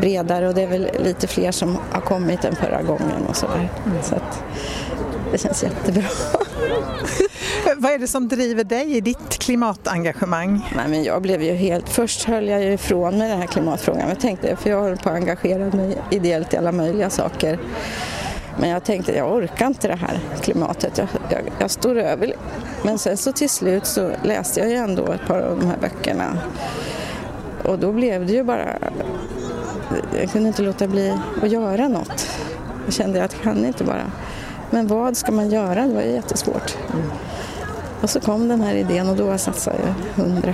bredare 0.01 0.47
och 0.47 0.53
det 0.53 0.61
är 0.61 0.67
väl 0.67 0.89
lite 0.99 1.27
fler 1.27 1.51
som 1.51 1.77
har 1.91 2.01
kommit 2.01 2.45
än 2.45 2.55
förra 2.55 2.81
gången 2.81 3.25
och 3.27 3.35
sådär. 3.35 3.69
Så 4.01 4.15
att 4.15 4.43
det 5.31 5.37
känns 5.37 5.63
jättebra. 5.63 6.03
Vad 7.77 7.91
är 7.91 7.99
det 7.99 8.07
som 8.07 8.27
driver 8.27 8.63
dig 8.63 8.97
i 8.97 9.01
ditt 9.01 9.39
klimatengagemang? 9.39 10.71
Nej, 10.75 10.85
men 10.89 11.03
jag 11.03 11.21
blev 11.21 11.41
ju 11.41 11.53
helt, 11.53 11.89
först 11.89 12.23
höll 12.23 12.47
jag 12.47 12.63
ju 12.63 12.73
ifrån 12.73 13.17
mig 13.17 13.29
den 13.29 13.39
här 13.39 13.47
klimatfrågan. 13.47 14.09
Jag 14.09 14.19
tänkte, 14.19 14.55
för 14.55 14.69
jag 14.69 14.81
håller 14.81 14.95
på 14.95 15.09
att 15.09 15.15
engagera 15.15 15.77
mig 15.77 15.97
ideellt 16.11 16.53
i 16.53 16.57
alla 16.57 16.71
möjliga 16.71 17.09
saker. 17.09 17.59
Men 18.59 18.69
jag 18.69 18.83
tänkte, 18.83 19.15
jag 19.15 19.33
orkar 19.33 19.67
inte 19.67 19.87
det 19.87 19.95
här 19.95 20.19
klimatet, 20.41 20.97
jag, 20.97 21.07
jag, 21.29 21.41
jag 21.59 21.71
står 21.71 21.97
över. 21.97 22.33
Men 22.83 22.97
sen 22.97 23.17
så 23.17 23.31
till 23.31 23.49
slut 23.49 23.85
så 23.85 24.11
läste 24.23 24.59
jag 24.59 24.69
ju 24.69 24.75
ändå 24.75 25.11
ett 25.11 25.27
par 25.27 25.39
av 25.39 25.59
de 25.59 25.67
här 25.67 25.77
böckerna. 25.77 26.37
Och 27.63 27.79
då 27.79 27.91
blev 27.91 28.25
det 28.25 28.33
ju 28.33 28.43
bara 28.43 28.77
jag 30.19 30.29
kunde 30.31 30.47
inte 30.47 30.61
låta 30.61 30.87
bli 30.87 31.17
att 31.41 31.51
göra 31.51 31.87
något. 31.87 32.27
Jag 32.85 32.93
kände 32.93 33.23
att 33.23 33.33
jag 33.33 33.41
kan 33.41 33.65
inte 33.65 33.83
bara. 33.83 34.11
Men 34.69 34.87
vad 34.87 35.17
ska 35.17 35.31
man 35.31 35.49
göra? 35.49 35.87
Det 35.87 35.93
var 35.93 36.01
ju 36.01 36.11
jättesvårt. 36.11 36.77
Mm. 36.93 37.05
Och 38.01 38.09
så 38.09 38.19
kom 38.19 38.47
den 38.47 38.61
här 38.61 38.75
idén 38.75 39.09
och 39.09 39.15
då 39.15 39.37
satsade 39.37 39.77
jag 39.77 40.23
hundra. 40.23 40.53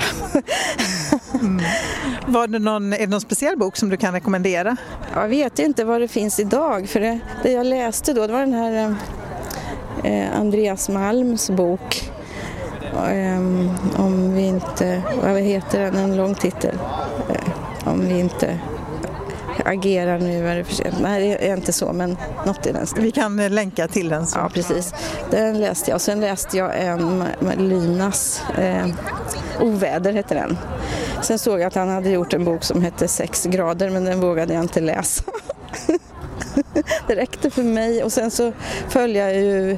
mm. 1.41 1.61
Var 2.27 2.47
det 2.47 2.59
någon, 2.59 2.93
är 2.93 2.97
det 2.97 3.07
någon 3.07 3.21
speciell 3.21 3.57
bok 3.57 3.77
som 3.77 3.89
du 3.89 3.97
kan 3.97 4.13
rekommendera? 4.13 4.77
Jag 5.13 5.27
vet 5.27 5.59
inte 5.59 5.83
vad 5.83 6.01
det 6.01 6.07
finns 6.07 6.39
idag 6.39 6.89
för 6.89 6.99
det, 6.99 7.19
det 7.43 7.51
jag 7.51 7.65
läste 7.65 8.13
då 8.13 8.27
det 8.27 8.33
var 8.33 8.39
den 8.39 8.53
här 8.53 8.95
eh, 10.03 10.39
Andreas 10.39 10.89
Malms 10.89 11.49
bok 11.49 12.11
eh, 12.93 13.39
om 14.01 14.33
vi 14.33 14.41
inte, 14.41 15.01
vad 15.23 15.41
heter 15.41 15.79
den, 15.79 15.95
en 15.95 16.17
lång 16.17 16.35
titel, 16.35 16.75
eh, 17.29 17.89
om 17.89 18.07
vi 18.07 18.19
inte 18.19 18.59
agera 19.65 20.17
nu 20.17 20.47
är 20.47 20.55
det 20.55 20.63
för 20.63 20.75
sent. 20.75 20.95
Nej, 21.01 21.29
det 21.29 21.49
är 21.49 21.57
inte 21.57 21.73
så, 21.73 21.93
men 21.93 22.17
något 22.45 22.65
i 22.65 22.71
den 22.71 22.87
stilen. 22.87 23.05
Vi 23.05 23.11
kan 23.11 23.39
eh, 23.39 23.49
länka 23.49 23.87
till 23.87 24.09
den. 24.09 24.27
Så. 24.27 24.39
Ja, 24.39 24.49
precis. 24.53 24.93
Den 25.31 25.59
läste 25.59 25.91
jag. 25.91 26.01
Sen 26.01 26.21
läste 26.21 26.57
jag 26.57 26.71
en 26.81 27.23
Linas 27.57 28.41
eh, 28.57 28.87
Oväder, 29.61 30.13
heter 30.13 30.35
den. 30.35 30.57
Sen 31.21 31.39
såg 31.39 31.59
jag 31.59 31.67
att 31.67 31.75
han 31.75 31.89
hade 31.89 32.09
gjort 32.09 32.33
en 32.33 32.45
bok 32.45 32.63
som 32.63 32.81
hette 32.83 33.07
Sex 33.07 33.45
grader, 33.45 33.89
men 33.89 34.05
den 34.05 34.21
vågade 34.21 34.53
jag 34.53 34.63
inte 34.63 34.81
läsa. 34.81 35.23
det 37.07 37.15
räckte 37.15 37.49
för 37.49 37.63
mig 37.63 38.03
och 38.03 38.11
sen 38.11 38.31
så 38.31 38.53
följde 38.89 39.19
jag 39.19 39.35
ju 39.35 39.77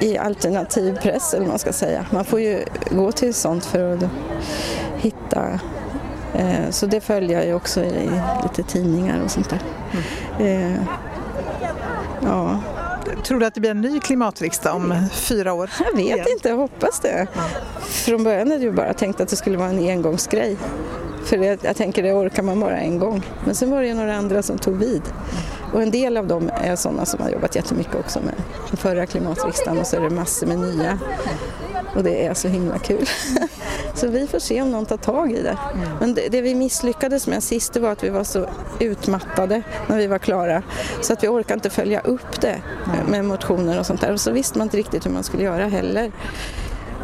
i 0.00 0.18
alternativ 0.18 0.98
press, 1.02 1.34
eller 1.34 1.42
vad 1.42 1.50
man 1.50 1.58
ska 1.58 1.72
säga. 1.72 2.06
Man 2.10 2.24
får 2.24 2.40
ju 2.40 2.64
gå 2.90 3.12
till 3.12 3.34
sånt 3.34 3.64
för 3.64 3.92
att 3.92 4.04
hitta 4.96 5.60
så 6.70 6.86
det 6.86 7.00
följer 7.00 7.38
jag 7.38 7.46
ju 7.46 7.54
också 7.54 7.80
i 7.80 8.10
lite 8.42 8.62
tidningar 8.62 9.24
och 9.24 9.30
sånt 9.30 9.50
där. 9.50 9.60
Mm. 10.40 10.84
Ja. 12.22 12.60
Tror 13.24 13.40
du 13.40 13.46
att 13.46 13.54
det 13.54 13.60
blir 13.60 13.70
en 13.70 13.80
ny 13.80 14.00
klimatriksdag 14.00 14.76
om 14.76 14.94
fyra 15.12 15.52
år? 15.52 15.70
Jag 15.84 15.96
vet 15.96 16.04
igen? 16.04 16.26
inte, 16.32 16.48
jag 16.48 16.56
hoppas 16.56 17.00
det. 17.00 17.26
Från 17.80 18.24
början 18.24 18.50
hade 18.50 18.64
jag 18.64 18.74
bara 18.74 18.92
tänkt 18.92 19.20
att 19.20 19.28
det 19.28 19.36
skulle 19.36 19.58
vara 19.58 19.68
en 19.68 19.78
engångsgrej. 19.78 20.56
För 21.24 21.38
det, 21.38 21.64
jag 21.64 21.76
tänker 21.76 22.02
det 22.02 22.12
orkar 22.12 22.42
man 22.42 22.60
bara 22.60 22.76
en 22.76 22.98
gång. 22.98 23.22
Men 23.44 23.54
sen 23.54 23.70
var 23.70 23.80
det 23.80 23.86
ju 23.86 23.94
några 23.94 24.16
andra 24.16 24.42
som 24.42 24.58
tog 24.58 24.76
vid. 24.76 25.02
Och 25.72 25.82
en 25.82 25.90
del 25.90 26.16
av 26.16 26.26
dem 26.26 26.50
är 26.62 26.76
sådana 26.76 27.06
som 27.06 27.22
har 27.22 27.30
jobbat 27.30 27.56
jättemycket 27.56 27.94
också 27.94 28.20
med 28.20 28.34
den 28.68 28.76
förra 28.76 29.06
klimatriksdagen 29.06 29.78
och 29.80 29.86
så 29.86 29.96
är 29.96 30.00
det 30.00 30.10
massor 30.10 30.46
med 30.46 30.58
nya. 30.58 30.98
Och 31.96 32.04
det 32.04 32.26
är 32.26 32.34
så 32.34 32.48
himla 32.48 32.78
kul. 32.78 33.06
Så 33.94 34.06
vi 34.06 34.26
får 34.26 34.38
se 34.38 34.62
om 34.62 34.70
någon 34.70 34.86
tar 34.86 34.96
tag 34.96 35.32
i 35.32 35.42
det. 35.42 35.58
Men 36.00 36.14
det, 36.14 36.28
det 36.28 36.40
vi 36.40 36.54
misslyckades 36.54 37.26
med 37.26 37.42
sist 37.42 37.72
det 37.72 37.80
var 37.80 37.90
att 37.90 38.04
vi 38.04 38.08
var 38.08 38.24
så 38.24 38.46
utmattade 38.80 39.62
när 39.86 39.96
vi 39.96 40.06
var 40.06 40.18
klara 40.18 40.62
så 41.00 41.12
att 41.12 41.24
vi 41.24 41.28
orkade 41.28 41.54
inte 41.54 41.70
följa 41.70 42.00
upp 42.00 42.40
det 42.40 42.62
med 43.08 43.24
motioner 43.24 43.78
och 43.78 43.86
sånt 43.86 44.00
där. 44.00 44.12
Och 44.12 44.20
så 44.20 44.30
visste 44.30 44.58
man 44.58 44.66
inte 44.66 44.76
riktigt 44.76 45.06
hur 45.06 45.10
man 45.10 45.22
skulle 45.22 45.42
göra 45.42 45.66
heller. 45.66 46.12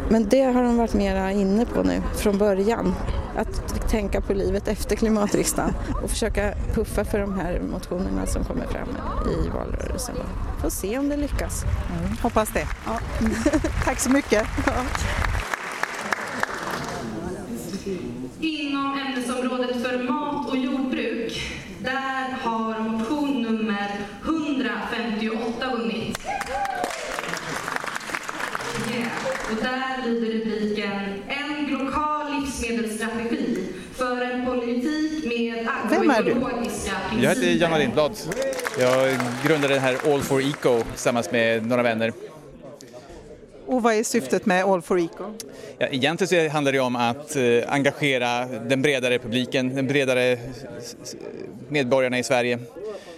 Men 0.09 0.29
det 0.29 0.41
har 0.41 0.63
de 0.63 0.77
varit 0.77 0.93
mera 0.93 1.31
inne 1.31 1.65
på 1.65 1.83
nu 1.83 2.01
från 2.15 2.37
början. 2.37 2.95
Att 3.35 3.89
tänka 3.89 4.21
på 4.21 4.33
livet 4.33 4.67
efter 4.67 4.95
klimatriksdagen 4.95 5.73
och 6.03 6.09
försöka 6.09 6.53
puffa 6.73 7.05
för 7.05 7.19
de 7.19 7.39
här 7.39 7.61
motionerna 7.71 8.25
som 8.25 8.43
kommer 8.43 8.67
fram 8.67 8.89
i 9.29 9.49
valrörelsen. 9.49 10.15
Får 10.61 10.69
se 10.69 10.97
om 10.97 11.09
det 11.09 11.17
lyckas. 11.17 11.63
Mm, 11.63 12.17
hoppas 12.21 12.49
det. 12.53 12.67
Ja. 12.85 12.99
Tack 13.85 13.99
så 13.99 14.09
mycket. 14.09 14.43
Ja. 14.65 14.73
Inom 18.41 18.99
ämnesområdet 18.99 19.83
för 19.83 20.03
mat 20.03 20.49
och 20.49 20.57
jordbruk, 20.57 21.41
där 21.83 22.31
har 22.41 22.79
motion 22.79 23.41
nummer 23.41 23.87
158 24.25 25.75
vunnit. 25.77 26.19
Yeah. 28.91 29.07
Och 29.51 29.63
där 29.63 30.09
lyder 30.09 30.39
rubriken 30.39 31.23
En 31.27 31.77
lokal 31.77 32.41
livsmedelsstrategi 32.41 33.67
för 33.93 34.21
en 34.21 34.45
politik 34.45 35.25
med 35.25 35.67
agroekologiska 35.67 36.91
principer. 37.09 37.23
Jag 37.23 37.29
heter 37.29 37.47
Janna 37.47 37.77
Lindblad. 37.77 38.11
Jag 38.79 39.17
grundade 39.45 39.73
den 39.73 39.83
här 39.83 40.13
All 40.13 40.21
for 40.21 40.41
Eco 40.41 40.83
tillsammans 40.83 41.31
med 41.31 41.65
några 41.67 41.83
vänner. 41.83 42.13
Och 43.81 43.85
vad 43.85 43.93
är 43.93 44.03
syftet 44.03 44.45
med 44.45 44.63
All 44.63 44.81
for 44.81 44.99
Eco? 44.99 45.33
Ja, 45.77 45.87
egentligen 45.87 46.49
så 46.49 46.53
handlar 46.53 46.71
det 46.71 46.79
om 46.79 46.95
att 46.95 47.35
eh, 47.35 47.43
engagera 47.67 48.45
den 48.45 48.81
bredare 48.81 49.19
publiken, 49.19 49.75
den 49.75 49.87
bredare 49.87 50.37
medborgarna 51.69 52.19
i 52.19 52.23
Sverige. 52.23 52.59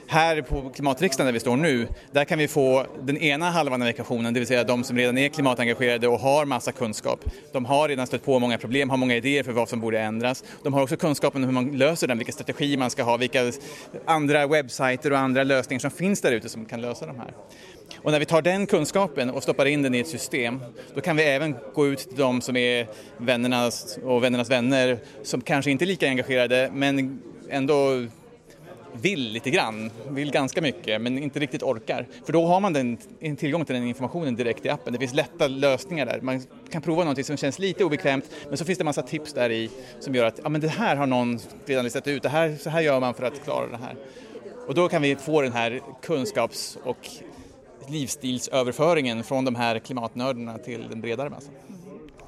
Här 0.08 0.42
på 0.42 0.70
klimatriksdagen 0.70 1.26
där 1.26 1.34
vi 1.34 1.40
står 1.40 1.58
nu, 1.58 1.88
där 2.12 2.26
kan 2.26 2.40
vi 2.40 2.48
få 2.48 2.86
den 3.02 3.18
ena 3.18 3.50
halvan 3.50 3.82
av 3.82 3.88
ekvationen, 3.88 4.34
det 4.34 4.40
vill 4.40 4.48
säga 4.48 4.64
de 4.64 4.84
som 4.84 4.98
redan 4.98 5.18
är 5.18 5.30
klimatengagerade 5.30 6.08
och 6.08 6.20
har 6.20 6.46
massa 6.46 6.72
kunskap. 6.72 7.20
De 7.52 7.66
har 7.66 7.88
redan 7.90 8.08
stött 8.08 8.26
på 8.26 8.40
många 8.40 8.58
problem, 8.58 8.90
har 8.90 8.98
många 8.98 9.16
idéer 9.16 9.44
för 9.44 9.52
vad 9.52 9.70
som 9.70 9.80
borde 9.80 10.00
ändras. 10.00 10.44
De 10.64 10.74
har 10.74 10.82
också 10.82 10.98
kunskapen 10.98 11.44
om 11.44 11.48
hur 11.48 11.54
man 11.54 11.78
löser 11.78 12.08
den, 12.08 12.18
vilka 12.18 12.32
strategier 12.32 12.78
man 12.78 12.90
ska 12.90 13.04
ha, 13.04 13.18
vilka 13.18 13.52
andra 14.06 14.48
webbsajter 14.48 15.12
och 15.12 15.20
andra 15.20 15.44
lösningar 15.44 15.80
som 15.80 15.92
finns 15.92 16.22
där 16.22 16.32
ute 16.32 16.50
som 16.50 16.66
kan 16.66 16.82
lösa 16.82 17.06
de 17.06 17.18
här. 17.18 17.34
Och 18.04 18.12
när 18.12 18.20
vi 18.20 18.26
tar 18.26 18.42
den 18.42 18.68
kunskapen 18.68 19.30
och 19.30 19.44
stoppar 19.44 19.66
in 19.66 19.82
den 19.82 19.96
i 19.96 20.00
ett 20.00 20.08
system, 20.08 20.60
då 20.94 21.02
kan 21.02 21.16
vi 21.16 21.24
även 21.24 21.56
gå 21.74 21.88
ut 21.88 22.00
till 22.00 22.18
de 22.18 22.42
som 22.42 22.58
är 22.58 22.88
vännernas 23.18 23.98
och 24.04 24.24
vännernas 24.24 24.50
vänner 24.50 24.98
som 25.24 25.42
kanske 25.42 25.72
inte 25.72 25.86
är 25.86 25.88
lika 25.88 26.08
engagerade 26.08 26.70
men 26.74 27.22
ändå 27.50 28.06
vill 28.94 29.32
lite 29.32 29.50
grann, 29.50 29.92
vill 30.10 30.32
ganska 30.32 30.62
mycket 30.62 31.02
men 31.02 31.18
inte 31.18 31.40
riktigt 31.40 31.64
orkar. 31.64 32.08
För 32.26 32.34
då 32.34 32.46
har 32.46 32.60
man 32.60 32.74
den, 32.74 32.98
tillgång 33.38 33.66
till 33.66 33.76
den 33.76 33.84
informationen 33.84 34.36
direkt 34.36 34.66
i 34.66 34.70
appen. 34.70 34.94
Det 34.94 35.00
finns 35.00 35.14
lätta 35.14 35.48
lösningar 35.48 36.06
där. 36.06 36.22
Man 36.22 36.42
kan 36.70 36.82
prova 36.82 37.04
någonting 37.04 37.24
som 37.24 37.38
känns 37.38 37.60
lite 37.60 37.84
obekvämt 37.84 38.26
men 38.50 38.58
så 38.58 38.66
finns 38.66 38.78
det 38.78 38.82
en 38.82 38.86
massa 38.86 39.02
tips 39.02 39.34
där 39.34 39.50
i 39.50 39.70
som 40.00 40.16
gör 40.16 40.26
att 40.26 40.40
ja, 40.44 40.50
men 40.50 40.62
det 40.62 40.68
här 40.68 40.96
har 40.96 41.08
någon 41.08 41.40
redan 41.66 41.84
listat 41.84 42.08
ut, 42.08 42.24
det 42.24 42.30
här, 42.30 42.56
så 42.60 42.70
här 42.70 42.82
gör 42.82 43.00
man 43.00 43.14
för 43.14 43.24
att 43.24 43.44
klara 43.44 43.68
det 43.68 43.78
här. 43.78 43.96
Och 44.68 44.76
då 44.76 44.90
kan 44.90 45.02
vi 45.02 45.16
få 45.16 45.42
den 45.42 45.54
här 45.54 45.82
kunskaps 46.02 46.78
och 46.84 47.10
livsstilsöverföringen 47.90 49.24
från 49.24 49.46
de 49.46 49.56
här 49.56 49.80
klimatnördarna 49.80 50.58
till 50.58 50.90
den 50.90 51.02
bredare 51.02 51.30
massan. 51.30 51.54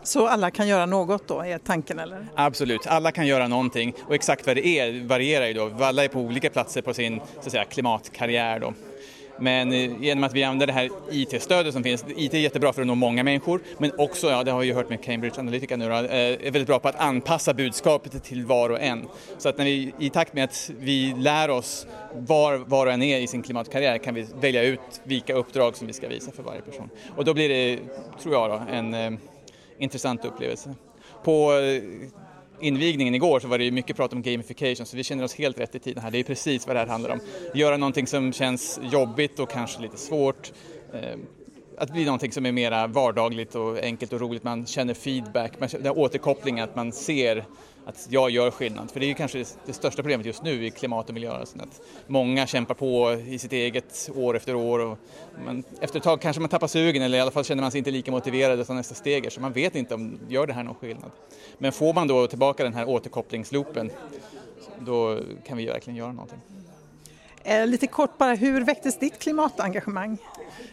Så 0.04 0.28
alla 0.28 0.52
kan 0.52 0.68
göra 0.68 0.86
något 0.86 1.28
då, 1.28 1.42
är 1.42 1.58
tanken 1.58 2.00
eller? 2.00 2.28
Absolut, 2.36 2.88
alla 2.88 3.12
kan 3.12 3.28
göra 3.28 3.48
någonting 3.48 3.94
och 4.08 4.16
exakt 4.16 4.48
vad 4.48 4.56
det 4.56 4.68
är 4.68 5.08
varierar 5.08 5.46
ju 5.46 5.54
då. 5.54 5.72
Alla 5.80 6.04
är 6.04 6.08
på 6.08 6.20
olika 6.20 6.50
platser 6.50 6.82
på 6.82 6.94
sin 6.94 7.20
så 7.20 7.46
att 7.46 7.52
säga, 7.52 7.66
klimatkarriär 7.66 8.60
då. 8.60 8.74
Men 9.40 9.74
eh, 9.74 10.02
genom 10.02 10.24
att 10.24 10.34
vi 10.34 10.44
använder 10.44 10.68
det 10.68 10.74
här 10.74 10.90
IT-stödet 11.12 11.74
som 11.74 11.84
finns, 11.84 12.06
IT 12.18 12.34
är 12.34 12.38
jättebra 12.38 12.74
för 12.74 12.82
att 12.82 12.88
nå 12.88 12.96
många 12.96 13.24
människor, 13.24 13.62
men 13.78 13.92
också, 13.98 14.30
ja 14.30 14.44
det 14.44 14.52
har 14.52 14.60
vi 14.60 14.68
ju 14.68 14.74
hört 14.74 14.90
med 14.90 15.04
Cambridge 15.04 15.40
Analytica 15.40 15.78
nu 15.78 15.90
då, 15.90 15.96
eh, 15.96 16.04
är 16.04 16.52
väldigt 16.52 16.68
bra 16.68 16.80
på 16.80 16.88
att 16.88 17.00
anpassa 17.00 17.54
budskapet 17.54 18.24
till 18.24 18.46
var 18.46 18.70
och 18.70 18.82
en. 18.82 19.08
Så 19.38 19.50
att 19.50 19.58
när 19.58 19.66
vi, 19.66 19.94
i 20.00 20.10
takt 20.10 20.34
med 20.34 20.44
att 20.44 20.72
vi 20.80 21.14
lär 21.18 21.50
oss 21.50 21.88
var 22.14 22.58
var 22.58 22.86
och 22.86 22.94
en 22.94 23.04
är 23.04 23.20
i 23.20 23.28
sin 23.28 23.44
klimatkarriär 23.44 23.98
kan 23.98 24.14
vi 24.16 24.28
välja 24.42 24.64
ut 24.64 25.02
vilka 25.04 25.34
uppdrag 25.34 25.76
som 25.76 25.88
vi 25.88 25.94
ska 25.94 26.08
visa 26.08 26.32
för 26.32 26.44
varje 26.44 26.62
person. 26.62 26.90
Och 27.16 27.26
då 27.26 27.34
blir 27.34 27.50
det, 27.50 27.80
tror 28.22 28.34
jag, 28.34 28.50
då, 28.50 28.62
en 28.72 28.94
eh, 28.94 29.12
intressant 29.78 30.26
upplevelse. 30.26 30.76
På 31.24 31.54
eh, 31.54 31.84
invigningen 32.60 33.16
igår 33.16 33.40
så 33.40 33.48
var 33.48 33.58
det 33.58 33.64
ju 33.64 33.72
mycket 33.72 33.96
prat 33.98 34.14
om 34.14 34.22
gamification 34.22 34.86
så 34.86 34.98
vi 34.98 35.04
känner 35.04 35.24
oss 35.24 35.36
helt 35.36 35.60
rätt 35.60 35.76
i 35.76 35.80
tiden 35.80 36.04
här. 36.04 36.12
Det 36.12 36.18
är 36.18 36.24
precis 36.24 36.68
vad 36.68 36.76
det 36.76 36.80
här 36.80 36.88
handlar 36.88 37.10
om. 37.10 37.20
Göra 37.54 37.78
någonting 37.78 38.08
som 38.08 38.34
känns 38.34 38.80
jobbigt 38.92 39.40
och 39.40 39.50
kanske 39.50 39.82
lite 39.82 39.98
svårt. 39.98 40.52
Eh, 40.94 41.18
att 41.78 41.92
bli 41.92 42.06
någonting 42.06 42.32
som 42.32 42.46
är 42.46 42.52
mera 42.52 42.88
vardagligt 42.88 43.56
och 43.56 43.78
enkelt 43.78 44.14
och 44.14 44.20
roligt. 44.20 44.44
Man 44.44 44.66
känner 44.66 44.94
feedback, 44.94 45.60
man 45.60 45.70
känner 45.70 45.98
återkoppling, 45.98 46.60
att 46.60 46.76
man 46.76 46.92
ser 46.92 47.46
att 47.86 48.08
jag 48.10 48.30
gör 48.30 48.52
skillnad. 48.52 48.92
För 48.92 49.00
det 49.00 49.06
är 49.06 49.08
ju 49.08 49.14
kanske 49.14 49.46
det 49.66 49.74
största 49.74 50.02
problemet 50.02 50.26
just 50.26 50.44
nu 50.44 50.66
i 50.66 50.72
klimat 50.72 51.08
och 51.08 51.14
miljörörelsen. 51.14 51.62
Att 51.62 51.82
många 52.08 52.48
kämpar 52.48 52.76
på 52.76 53.14
i 53.28 53.40
sitt 53.40 53.54
eget 53.54 54.10
år 54.16 54.36
efter 54.36 54.56
år 54.56 54.80
och 54.80 54.98
man, 55.46 55.64
efter 55.82 55.98
ett 55.98 56.04
tag 56.04 56.22
kanske 56.22 56.40
man 56.40 56.50
tappar 56.50 56.68
sugen 56.68 57.02
eller 57.04 57.18
i 57.18 57.22
alla 57.22 57.32
fall 57.32 57.44
känner 57.44 57.62
man 57.62 57.72
sig 57.72 57.78
inte 57.78 57.92
lika 57.92 58.12
motiverad 58.12 58.60
utan 58.60 58.76
nästa 58.76 58.96
steg 58.96 59.32
så 59.32 59.42
man 59.42 59.54
vet 59.54 59.76
inte 59.76 59.96
om 59.96 60.20
gör 60.30 60.48
det 60.48 60.54
här 60.54 60.64
någon 60.64 60.76
skillnad. 60.76 61.12
Men 61.58 61.72
får 61.72 61.94
man 61.94 62.08
då 62.08 62.28
tillbaka 62.28 62.64
den 62.64 62.74
här 62.74 62.90
återkopplingsloopen 62.90 63.92
då 64.80 65.20
kan 65.48 65.58
vi 65.58 65.66
verkligen 65.66 65.98
göra 65.98 66.12
någonting. 66.12 66.40
Eh, 67.48 67.68
lite 67.68 67.88
kort 67.88 68.18
bara, 68.18 68.34
hur 68.34 68.62
väcktes 68.62 69.00
ditt 69.00 69.20
klimatengagemang? 69.20 70.18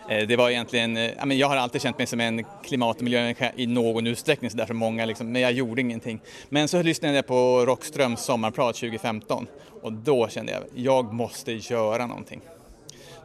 Eh, 0.09 0.27
det 0.27 0.37
var 0.37 0.51
egentligen, 0.51 0.97
eh, 0.97 1.33
jag 1.33 1.49
har 1.49 1.57
alltid 1.57 1.83
känt 1.83 1.99
mig 1.99 2.07
som 2.07 2.21
en 2.21 2.45
klimat 2.65 2.97
och 2.97 3.03
miljömänniska 3.03 3.53
i 3.57 3.67
någon 3.67 4.07
utsträckning 4.07 4.51
så 4.51 4.57
därför 4.57 4.75
många 4.75 5.05
liksom, 5.05 5.33
men 5.33 5.43
jag 5.43 5.53
gjorde 5.53 5.81
ingenting. 5.81 6.21
Men 6.49 6.69
så 6.69 6.83
lyssnade 6.83 7.15
jag 7.15 7.27
på 7.27 7.65
Rockströms 7.67 8.21
sommarprat 8.21 8.77
2015 8.77 9.47
och 9.83 9.93
då 9.93 10.29
kände 10.29 10.53
jag, 10.53 10.63
jag 10.75 11.13
måste 11.13 11.53
göra 11.53 12.07
någonting. 12.07 12.41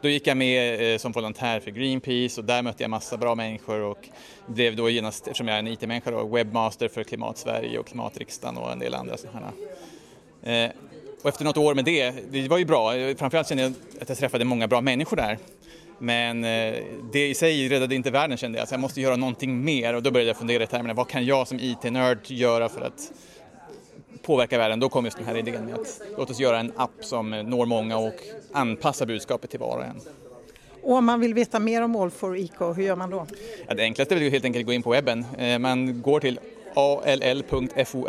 Då 0.02 0.08
gick 0.08 0.26
jag 0.26 0.36
med 0.36 1.00
som 1.00 1.12
volontär 1.12 1.60
för 1.60 1.70
Greenpeace 1.70 2.40
och 2.40 2.46
där 2.46 2.62
mötte 2.62 2.82
jag 2.82 2.90
massa 2.90 3.16
bra 3.16 3.34
människor 3.34 3.80
och 3.80 4.08
blev 4.46 4.76
då 4.76 4.90
genast, 4.90 5.26
eftersom 5.26 5.48
jag 5.48 5.54
är 5.54 5.58
en 5.58 5.66
IT-människa, 5.66 6.24
webbmaster 6.24 6.88
för 6.88 7.04
Klimatsverige 7.04 7.78
och 7.78 7.86
Klimatriksdagen 7.86 8.56
och 8.56 8.72
en 8.72 8.78
del 8.78 8.94
andra 8.94 9.16
sådana 9.16 9.52
och 11.22 11.28
efter 11.28 11.44
något 11.44 11.56
år 11.56 11.74
med 11.74 11.84
det, 11.84 12.14
det 12.30 12.48
var 12.48 12.58
ju 12.58 12.64
bra, 12.64 12.92
framförallt 13.16 13.48
kände 13.48 13.62
jag 13.62 13.72
att 14.00 14.08
jag 14.08 14.18
träffade 14.18 14.44
många 14.44 14.68
bra 14.68 14.80
människor 14.80 15.16
där. 15.16 15.38
Men 15.98 16.44
eh, 16.44 16.74
det 17.12 17.28
i 17.28 17.34
sig 17.34 17.68
räddade 17.68 17.94
inte 17.94 18.10
världen 18.10 18.38
kände 18.38 18.58
jag, 18.58 18.68
så 18.68 18.74
jag 18.74 18.80
måste 18.80 19.00
göra 19.00 19.16
någonting 19.16 19.64
mer 19.64 19.94
och 19.94 20.02
då 20.02 20.10
började 20.10 20.30
jag 20.30 20.36
fundera 20.36 20.62
i 20.62 20.66
termerna, 20.66 20.94
vad 20.94 21.08
kan 21.08 21.24
jag 21.24 21.48
som 21.48 21.58
IT-nörd 21.60 22.18
göra 22.30 22.68
för 22.68 22.80
att 22.80 23.12
påverka 24.22 24.58
världen? 24.58 24.80
Då 24.80 24.88
kom 24.88 25.04
just 25.04 25.16
den 25.16 25.26
här 25.26 25.36
idén 25.36 25.64
med 25.64 25.74
att 25.74 26.00
låt 26.16 26.30
oss 26.30 26.40
göra 26.40 26.58
en 26.58 26.72
app 26.76 26.90
som 27.00 27.30
når 27.30 27.66
många 27.66 27.98
och 27.98 28.14
anpassa 28.52 29.06
budskapet 29.06 29.50
till 29.50 29.60
var 29.60 29.76
och 29.76 29.84
en. 29.84 30.00
Och 30.82 30.94
om 30.94 31.04
man 31.04 31.20
vill 31.20 31.34
veta 31.34 31.58
mer 31.58 31.82
om 31.82 31.96
All 31.96 32.10
for 32.10 32.36
Eco, 32.36 32.72
hur 32.72 32.82
gör 32.82 32.96
man 32.96 33.10
då? 33.10 33.26
Ja, 33.66 33.74
det 33.74 33.82
enklaste 33.82 34.14
är 34.14 34.30
helt 34.30 34.44
enkelt 34.44 34.62
att 34.62 34.66
gå 34.66 34.72
in 34.72 34.82
på 34.82 34.90
webben. 34.90 35.24
Eh, 35.38 35.58
man 35.58 36.02
går 36.02 36.20
till 36.20 36.40
all.for.eco, 36.74 38.06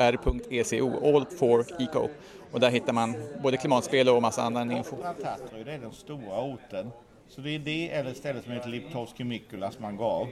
All 1.15 1.25
for 1.39 1.65
Eco. 1.79 2.09
Och 2.51 2.59
där 2.59 2.69
hittar 2.69 2.93
man 2.93 3.15
både 3.43 3.57
klimatspel 3.57 4.09
och 4.09 4.21
massa 4.21 4.41
annan 4.41 4.71
info. 4.71 4.95
Tatry, 4.95 5.63
det 5.63 5.73
är 5.73 5.79
den 5.79 5.91
stora 5.91 6.41
orten. 6.41 6.91
Så 7.27 7.41
det 7.41 7.55
är 7.55 7.59
det 7.59 7.91
eller 7.91 8.13
stället 8.13 8.43
som 8.43 8.53
heter 8.53 8.69
Liptovski 8.69 9.23
Mikulas 9.23 9.79
man 9.79 9.95
går 9.97 10.05
av. 10.05 10.27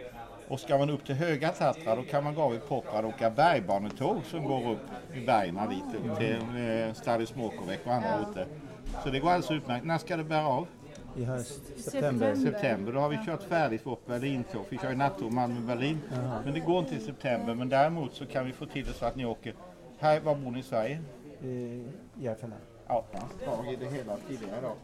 Och 0.48 0.60
ska 0.60 0.78
man 0.78 0.90
upp 0.90 1.06
till 1.06 1.16
Höga 1.16 1.50
Tatra 1.50 1.96
då 1.96 2.04
kan 2.04 2.24
man 2.24 2.36
gå 2.36 2.42
av 2.42 2.56
i 2.56 2.60
Poprad 2.60 3.06
och 3.06 3.10
åka 3.10 3.30
bergbanetåg 3.30 4.18
som 4.26 4.44
går 4.44 4.72
upp 4.72 5.16
i 5.16 5.26
bergen 5.26 5.60
dit 5.70 6.12
upp 6.12 6.18
till 6.18 6.36
eh, 6.36 6.94
Stary 6.94 7.26
Smokovek 7.26 7.80
och 7.86 7.94
andra 7.94 8.22
orter. 8.22 8.48
Så 9.04 9.10
det 9.10 9.20
går 9.20 9.30
alldeles 9.30 9.52
utmärkt. 9.52 9.86
När 9.86 9.98
ska 9.98 10.18
det 10.18 10.24
bära 10.24 10.48
av? 10.48 10.68
I 11.18 11.24
höst, 11.24 11.62
september. 11.78 12.36
September, 12.36 12.92
då 12.94 13.00
har 13.00 13.10
vi 13.10 13.18
kört 13.26 13.44
färdigt 13.44 13.86
vårt 13.86 14.06
Berlintåg. 14.06 14.66
Vi 14.70 14.78
kör 14.78 14.90
ju 14.90 14.96
nattåg 14.96 15.32
Malmö-Berlin. 15.32 16.02
Men 16.46 16.54
det 16.54 16.60
går 16.60 16.80
inte 16.80 16.96
i 16.96 17.00
september. 17.00 17.54
Men 17.54 17.70
däremot 17.70 18.14
så 18.14 18.26
kan 18.26 18.46
vi 18.46 18.54
få 18.54 18.66
till 18.66 18.86
det 18.86 18.94
så 18.94 19.06
att 19.06 19.16
ni 19.16 19.26
åker. 19.26 19.54
Här, 20.00 20.20
var 20.20 20.36
bor 20.36 20.52
ni 20.52 20.60
i 20.60 20.64
Sverige? 20.64 21.00
I 21.44 21.84
Järfälla. 22.20 22.56
Ja, 22.88 23.06
tag 23.46 23.74
i 23.74 23.76
det 23.76 23.86
hela 23.86 24.18
tidigare 24.28 24.62
då. 24.62 24.76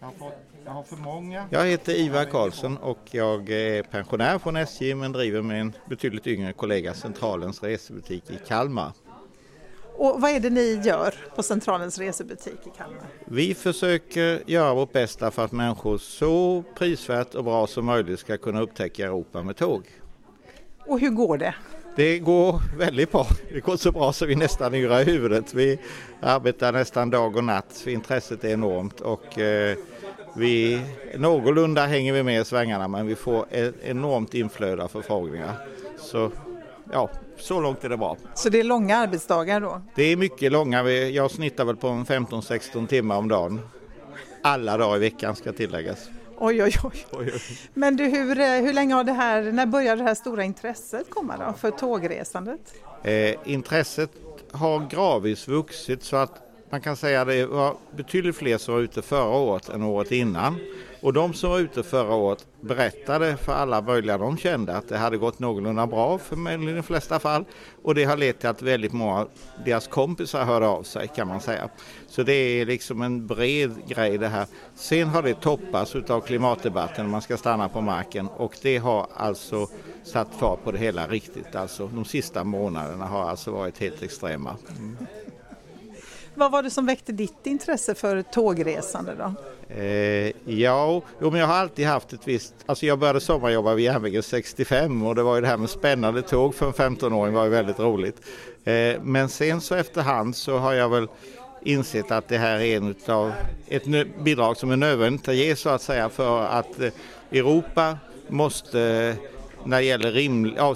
Jag 0.00 0.06
har, 0.06 0.12
fått, 0.12 0.34
jag 0.64 0.72
har 0.72 0.82
för 0.82 0.96
många. 0.96 1.46
Jag 1.50 1.66
heter 1.66 1.92
Ivar 1.92 2.24
Karlsson 2.24 2.76
och 2.76 2.98
jag 3.10 3.50
är 3.50 3.82
pensionär 3.82 4.38
från 4.38 4.56
SJ 4.56 4.94
men 4.94 5.12
driver 5.12 5.42
med 5.42 5.60
en 5.60 5.72
betydligt 5.88 6.26
yngre 6.26 6.52
kollega 6.52 6.94
Centralens 6.94 7.62
resebutik 7.62 8.30
i 8.30 8.38
Kalmar. 8.46 8.92
Och 9.96 10.20
vad 10.20 10.30
är 10.30 10.40
det 10.40 10.50
ni 10.50 10.80
gör 10.84 11.14
på 11.36 11.42
Centralens 11.42 11.98
resebutik 11.98 12.66
i 12.66 12.70
Kalmar? 12.76 13.06
Vi 13.24 13.54
försöker 13.54 14.50
göra 14.50 14.74
vårt 14.74 14.92
bästa 14.92 15.30
för 15.30 15.44
att 15.44 15.52
människor 15.52 15.98
så 15.98 16.64
prisvärt 16.74 17.34
och 17.34 17.44
bra 17.44 17.66
som 17.66 17.84
möjligt 17.84 18.20
ska 18.20 18.36
kunna 18.36 18.60
upptäcka 18.60 19.04
Europa 19.04 19.42
med 19.42 19.56
tåg. 19.56 19.82
Och 20.86 21.00
hur 21.00 21.10
går 21.10 21.38
det? 21.38 21.54
Det 21.96 22.18
går 22.18 22.60
väldigt 22.78 23.12
bra. 23.12 23.26
Det 23.52 23.60
går 23.60 23.76
så 23.76 23.92
bra 23.92 24.12
så 24.12 24.26
vi 24.26 24.34
nästan 24.34 24.74
yra 24.74 25.02
i 25.02 25.04
huvudet. 25.04 25.54
Vi 25.54 25.78
arbetar 26.20 26.72
nästan 26.72 27.10
dag 27.10 27.36
och 27.36 27.44
natt. 27.44 27.84
Intresset 27.86 28.44
är 28.44 28.48
enormt 28.48 29.00
och 29.00 29.38
eh, 29.38 29.76
vi 30.36 30.80
någorlunda 31.16 31.86
hänger 31.86 32.12
vi 32.12 32.22
med 32.22 32.40
i 32.40 32.44
svängarna 32.44 32.88
men 32.88 33.06
vi 33.06 33.14
får 33.14 33.46
ett 33.50 33.74
enormt 33.82 34.34
inflöde 34.34 34.84
av 34.84 34.88
förfrågningar. 34.88 35.52
Så 35.98 36.30
ja, 36.92 37.10
så 37.38 37.60
långt 37.60 37.84
är 37.84 37.88
det 37.88 37.96
bra. 37.96 38.16
Så 38.34 38.48
det 38.48 38.60
är 38.60 38.64
långa 38.64 38.96
arbetsdagar 38.96 39.60
då? 39.60 39.82
Det 39.94 40.02
är 40.02 40.16
mycket 40.16 40.52
långa. 40.52 40.90
Jag 40.90 41.30
snittar 41.30 41.64
väl 41.64 41.76
på 41.76 41.86
15-16 41.88 42.86
timmar 42.86 43.16
om 43.16 43.28
dagen. 43.28 43.60
Alla 44.42 44.76
dagar 44.76 44.96
i 44.96 45.00
veckan 45.00 45.36
ska 45.36 45.52
tilläggas. 45.52 46.08
Oj, 46.38 46.62
oj, 46.62 46.72
oj. 47.12 47.32
Men 47.74 47.96
du, 47.96 48.04
hur, 48.04 48.40
eh, 48.40 48.46
hur 48.46 48.72
länge 48.72 48.94
har 48.94 49.04
det 49.04 49.12
här, 49.12 49.42
när 49.42 49.66
började 49.66 50.02
det 50.02 50.08
här 50.08 50.14
stora 50.14 50.44
intresset 50.44 51.10
komma 51.10 51.36
då 51.36 51.52
för 51.52 51.70
tågresandet? 51.70 52.60
Eh, 53.02 53.34
intresset 53.44 54.10
har 54.52 54.88
gradvis 54.90 55.48
vuxit 55.48 56.02
så 56.02 56.16
att 56.16 56.44
man 56.70 56.80
kan 56.80 56.96
säga 56.96 57.20
att 57.20 57.28
det 57.28 57.46
var 57.46 57.76
betydligt 57.96 58.36
fler 58.36 58.58
som 58.58 58.74
var 58.74 58.80
ute 58.80 59.02
förra 59.02 59.36
året 59.36 59.68
än 59.68 59.82
året 59.82 60.12
innan. 60.12 60.58
Och 61.04 61.12
de 61.12 61.34
som 61.34 61.50
var 61.50 61.58
ute 61.58 61.82
förra 61.82 62.14
året 62.14 62.46
berättade 62.60 63.36
för 63.36 63.52
alla 63.52 63.80
möjliga 63.80 64.18
de 64.18 64.36
kände 64.36 64.76
att 64.76 64.88
det 64.88 64.98
hade 64.98 65.16
gått 65.16 65.38
någorlunda 65.38 65.86
bra 65.86 66.18
för 66.18 66.68
i 66.68 66.72
de 66.72 66.82
flesta 66.82 67.18
fall. 67.18 67.44
Och 67.82 67.94
det 67.94 68.04
har 68.04 68.16
lett 68.16 68.40
till 68.40 68.48
att 68.48 68.62
väldigt 68.62 68.92
många 68.92 69.20
av 69.20 69.28
deras 69.64 69.88
kompisar 69.88 70.44
hörde 70.44 70.66
av 70.66 70.82
sig 70.82 71.08
kan 71.08 71.28
man 71.28 71.40
säga. 71.40 71.68
Så 72.08 72.22
det 72.22 72.32
är 72.32 72.66
liksom 72.66 73.02
en 73.02 73.26
bred 73.26 73.88
grej 73.88 74.18
det 74.18 74.28
här. 74.28 74.46
Sen 74.74 75.08
har 75.08 75.22
det 75.22 75.34
toppats 75.34 75.94
av 75.94 76.20
klimatdebatten, 76.20 77.10
man 77.10 77.22
ska 77.22 77.36
stanna 77.36 77.68
på 77.68 77.80
marken 77.80 78.28
och 78.36 78.56
det 78.62 78.78
har 78.78 79.06
alltså 79.14 79.66
satt 80.04 80.28
fart 80.34 80.64
på 80.64 80.72
det 80.72 80.78
hela 80.78 81.06
riktigt. 81.06 81.54
Alltså 81.54 81.86
de 81.86 82.04
sista 82.04 82.44
månaderna 82.44 83.06
har 83.06 83.30
alltså 83.30 83.50
varit 83.50 83.78
helt 83.78 84.02
extrema. 84.02 84.56
Mm. 84.78 84.96
Vad 86.34 86.52
var 86.52 86.62
det 86.62 86.70
som 86.70 86.86
väckte 86.86 87.12
ditt 87.12 87.46
intresse 87.46 87.94
för 87.94 88.22
tågresande 88.22 89.14
då? 89.18 89.34
Eh, 89.74 90.32
ja, 90.44 91.02
jo, 91.20 91.30
men 91.30 91.40
jag 91.40 91.46
har 91.46 91.54
alltid 91.54 91.86
haft 91.86 92.12
ett 92.12 92.28
visst... 92.28 92.54
Alltså 92.66 92.86
jag 92.86 92.98
började 92.98 93.20
sommarjobba 93.20 93.74
vid 93.74 93.84
järnvägen 93.84 94.22
65 94.22 95.02
och 95.02 95.14
det 95.14 95.22
var 95.22 95.34
ju 95.34 95.40
det 95.40 95.46
här 95.46 95.56
med 95.56 95.70
spännande 95.70 96.22
tåg 96.22 96.54
för 96.54 96.66
en 96.66 96.72
15-åring 96.72 97.34
var 97.34 97.44
ju 97.44 97.50
väldigt 97.50 97.78
roligt. 97.78 98.16
Eh, 98.64 99.02
men 99.02 99.28
sen 99.28 99.60
så 99.60 99.74
efterhand 99.74 100.36
så 100.36 100.58
har 100.58 100.72
jag 100.72 100.88
väl 100.88 101.08
insett 101.62 102.10
att 102.10 102.28
det 102.28 102.38
här 102.38 102.60
är 102.60 102.76
en 102.76 102.88
utav 102.88 103.32
ett 103.68 103.84
bidrag 104.24 104.56
som 104.56 104.70
är 104.70 104.76
nödvändigt 104.76 105.28
att 105.28 105.34
ge 105.34 105.56
så 105.56 105.68
att 105.68 105.82
säga 105.82 106.08
för 106.08 106.42
att 106.42 106.80
eh, 106.80 106.90
Europa 107.30 107.98
måste 108.28 109.16
när 109.64 109.76
det 109.76 109.84
gäller 109.84 110.12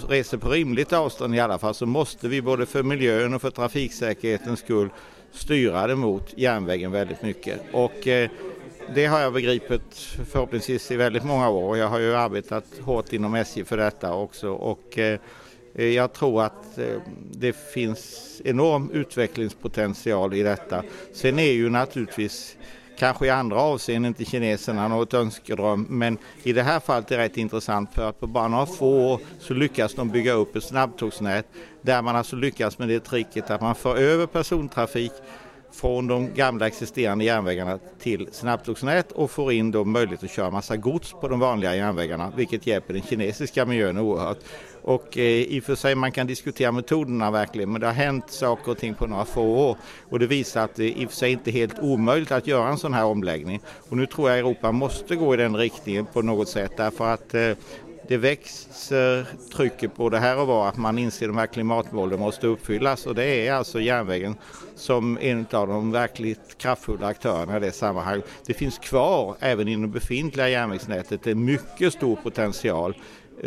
resor 0.09 0.39
på 0.39 0.49
rimligt 0.51 0.93
avstånd 0.93 1.35
i 1.35 1.41
alla 1.41 1.59
fall 1.59 1.75
så 1.75 1.87
måste 1.87 2.29
vi 2.29 2.43
både 2.43 2.67
för 2.67 2.83
miljön 2.83 3.35
och 3.35 3.43
för 3.43 3.51
trafiksäkerhetens 3.51 4.61
skull 4.61 4.91
styra 5.33 5.87
det 5.87 5.97
mot 5.97 6.35
järnvägen 6.37 6.93
väldigt 6.93 7.23
mycket. 7.23 7.61
Och 7.73 8.09
eh, 8.09 8.31
det 8.95 9.07
har 9.07 9.21
jag 9.21 9.33
begripit 9.33 9.95
förhoppningsvis 10.31 10.91
i 10.91 10.97
väldigt 10.97 11.25
många 11.25 11.49
år. 11.49 11.79
Jag 11.79 11.89
har 11.89 11.99
ju 11.99 12.15
arbetat 12.15 12.65
hårt 12.81 13.13
inom 13.13 13.35
SJ 13.35 13.65
för 13.65 13.77
detta 13.77 14.15
också 14.15 14.51
och 14.51 14.99
eh, 14.99 15.19
eh, 15.75 15.87
jag 15.87 16.13
tror 16.13 16.43
att 16.43 16.79
det 17.31 17.53
finns 17.53 18.43
enorm 18.45 18.91
utvecklingspotential 18.91 20.35
i 20.35 20.43
detta. 20.43 20.83
Sen 21.13 21.39
är 21.39 21.53
ju 21.53 21.71
naturligtvis 21.71 22.57
kanske 22.99 23.27
i 23.27 23.31
andra 23.31 23.61
avseenden 23.61 24.09
inte 24.09 24.25
kineserna 24.25 24.89
något 24.89 25.15
önskedröm 25.15 25.87
men 25.89 26.19
i 26.43 26.53
det 26.53 26.63
här 26.63 26.81
fallet 26.81 27.11
är 27.11 27.19
det 27.19 27.25
rätt 27.25 27.37
intressant 27.37 27.95
för 27.95 28.09
att 28.09 28.21
på 28.21 28.27
bara 28.27 28.49
några 28.49 28.67
få 28.67 29.13
år 29.13 29.21
så 29.41 29.55
lyckas 29.55 29.95
de 29.95 30.09
bygga 30.09 30.33
upp 30.33 30.57
ett 30.57 30.65
snabbtågsnät 30.65 31.47
där 31.83 32.03
man 32.03 32.17
alltså 32.17 32.37
lyckas 32.37 32.79
med 32.79 32.89
det 32.89 33.01
tricket 33.01 33.51
att 33.51 33.61
man 33.61 33.75
för 33.75 33.97
över 33.97 34.27
persontrafik 34.27 35.13
från 35.73 36.07
de 36.07 36.35
gamla 36.35 36.67
existerande 36.67 37.25
järnvägarna 37.25 37.79
till 37.99 38.29
snabbtågsnät 38.33 39.13
och 39.13 39.31
får 39.31 39.53
in 39.53 39.71
då 39.71 39.85
möjlighet 39.85 40.25
att 40.25 40.31
köra 40.31 40.51
massa 40.51 40.77
gods 40.77 41.13
på 41.13 41.29
de 41.29 41.41
vanliga 41.41 41.77
järnvägarna 41.77 42.33
vilket 42.37 42.67
hjälper 42.67 42.95
den 42.95 43.03
kinesiska 43.03 43.65
miljön 43.65 43.99
oerhört. 43.99 44.39
Och 44.89 45.19
eh, 45.19 45.25
i 45.25 45.61
och 45.61 45.65
för 45.65 45.75
sig 45.75 45.95
man 45.95 46.13
kan 46.13 46.27
diskutera 46.27 46.73
metoderna 46.73 47.31
verkligen 47.31 47.73
men 47.73 47.81
det 47.81 47.87
har 47.87 47.95
hänt 47.95 48.31
saker 48.31 48.71
och 48.71 48.79
ting 48.79 48.95
på 48.95 49.07
några 49.07 49.25
få 49.25 49.43
år 49.43 49.77
och 50.11 50.19
det 50.19 50.27
visar 50.27 50.65
att 50.65 50.75
det 50.75 51.01
i 51.01 51.07
och 51.07 51.11
för 51.11 51.17
sig 51.17 51.33
inte 51.33 51.51
är 51.51 51.53
helt 51.53 51.79
omöjligt 51.79 52.33
att 52.33 52.47
göra 52.47 52.69
en 52.69 52.79
sån 52.79 52.95
här 52.95 53.05
omläggning. 53.05 53.61
Och 53.89 53.97
nu 53.97 54.07
tror 54.07 54.31
jag 54.31 54.39
Europa 54.39 54.73
måste 54.73 55.17
gå 55.17 55.35
i 55.35 55.37
den 55.37 55.57
riktningen 55.57 56.07
på 56.07 56.23
något 56.23 56.49
sätt 56.49 56.73
därför 56.77 57.15
att 57.15 57.35
eh, 57.35 57.53
det 58.09 58.17
växer 58.17 59.27
trycket 59.57 59.97
på 59.97 60.09
det 60.09 60.19
här 60.19 60.39
och 60.39 60.47
var 60.47 60.69
att 60.69 60.77
man 60.77 60.99
inser 60.99 61.27
att 61.27 61.31
de 61.31 61.39
här 61.39 61.47
klimatmålen 61.47 62.21
måste 62.21 62.47
uppfyllas 62.47 63.07
och 63.07 63.15
det 63.15 63.25
är 63.25 63.53
alltså 63.53 63.81
järnvägen 63.81 64.37
som 64.77 65.19
en 65.21 65.47
av 65.51 65.69
de 65.69 65.93
verkligt 65.93 66.59
kraftfulla 66.59 67.07
aktörerna 67.07 67.57
i 67.57 67.61
det 67.61 67.73
sammanhanget. 67.73 68.27
Det 68.47 68.55
finns 68.55 68.79
kvar 68.79 69.37
även 69.41 69.69
inom 69.69 69.91
befintliga 69.91 70.49
järnvägsnätet 70.49 71.27
en 71.27 71.45
mycket 71.45 71.93
stor 71.93 72.17
potential 72.17 72.95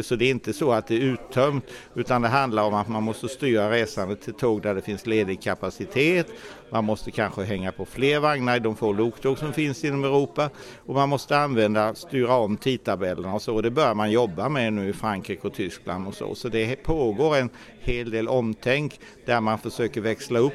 så 0.02 0.16
det 0.16 0.26
är 0.26 0.32
inte 0.32 0.54
så 0.54 0.72
att 0.72 0.88
det 0.88 0.96
är 0.96 1.00
uttömt 1.00 1.66
utan 1.96 2.22
det 2.22 2.28
handlar 2.28 2.64
om 2.64 2.74
att 2.74 2.88
man 2.88 3.04
måste 3.04 3.30
styra 3.30 3.72
resandet 3.72 4.22
till 4.22 4.34
tåg 4.34 4.62
där 4.62 4.76
det 4.76 4.82
finns 4.82 5.06
ledig 5.06 5.42
kapacitet. 5.42 6.28
Man 6.70 6.86
måste 6.86 7.12
kanske 7.12 7.44
hänga 7.44 7.72
på 7.72 7.86
fler 7.86 8.20
vagnar 8.20 8.56
i 8.56 8.60
de 8.60 8.76
få 8.76 8.94
loktåg 8.94 9.38
som 9.38 9.54
finns 9.54 9.84
inom 9.84 10.04
Europa 10.04 10.50
och 10.86 10.96
man 10.96 11.10
måste 11.10 11.38
använda, 11.38 11.96
styra 11.96 12.36
om 12.36 12.58
tidtabellerna 12.58 13.34
och 13.34 13.42
så. 13.42 13.56
Och 13.56 13.64
det 13.64 13.72
börjar 13.72 13.94
man 13.94 14.12
jobba 14.12 14.50
med 14.50 14.74
nu 14.74 14.90
i 14.90 14.94
Frankrike 14.94 15.48
och 15.48 15.54
Tyskland 15.54 16.08
och 16.08 16.14
så. 16.14 16.36
Så 16.36 16.50
det 16.50 16.84
pågår 16.84 17.36
en 17.36 17.50
hel 17.80 18.12
del 18.12 18.28
omtänk 18.28 19.00
där 19.26 19.42
man 19.42 19.60
försöker 19.60 20.02
växla 20.02 20.40
upp 20.40 20.54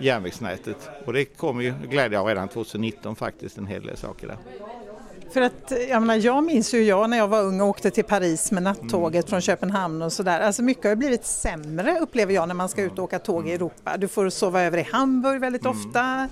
järnvägsnätet. 0.00 0.88
Och 1.06 1.12
det 1.12 1.24
kommer 1.24 1.62
ju 1.62 1.74
glädja 1.90 2.20
av 2.20 2.26
redan 2.26 2.48
2019 2.48 3.16
faktiskt 3.16 3.58
en 3.58 3.66
hel 3.66 3.82
del 3.82 3.96
saker 3.96 4.26
där. 4.26 4.36
För 5.32 5.40
att 5.40 5.72
jag, 5.88 6.02
menar, 6.02 6.16
jag 6.16 6.44
minns 6.44 6.74
ju 6.74 6.82
jag 6.82 7.10
när 7.10 7.16
jag 7.16 7.28
var 7.28 7.42
ung 7.42 7.60
och 7.60 7.68
åkte 7.68 7.90
till 7.90 8.04
Paris 8.04 8.52
med 8.52 8.62
nattåget 8.62 9.24
mm. 9.24 9.30
från 9.30 9.40
Köpenhamn 9.40 10.02
och 10.02 10.12
sådär. 10.12 10.40
Alltså 10.40 10.62
mycket 10.62 10.84
har 10.84 10.96
blivit 10.96 11.24
sämre 11.24 11.98
upplever 12.00 12.34
jag 12.34 12.48
när 12.48 12.54
man 12.54 12.68
ska 12.68 12.82
ut 12.82 12.98
och 12.98 13.04
åka 13.04 13.18
tåg 13.18 13.48
i 13.48 13.52
Europa. 13.52 13.96
Du 13.96 14.08
får 14.08 14.30
sova 14.30 14.62
över 14.62 14.78
i 14.78 14.86
Hamburg 14.92 15.40
väldigt 15.40 15.64
mm. 15.64 15.76
ofta 15.76 16.28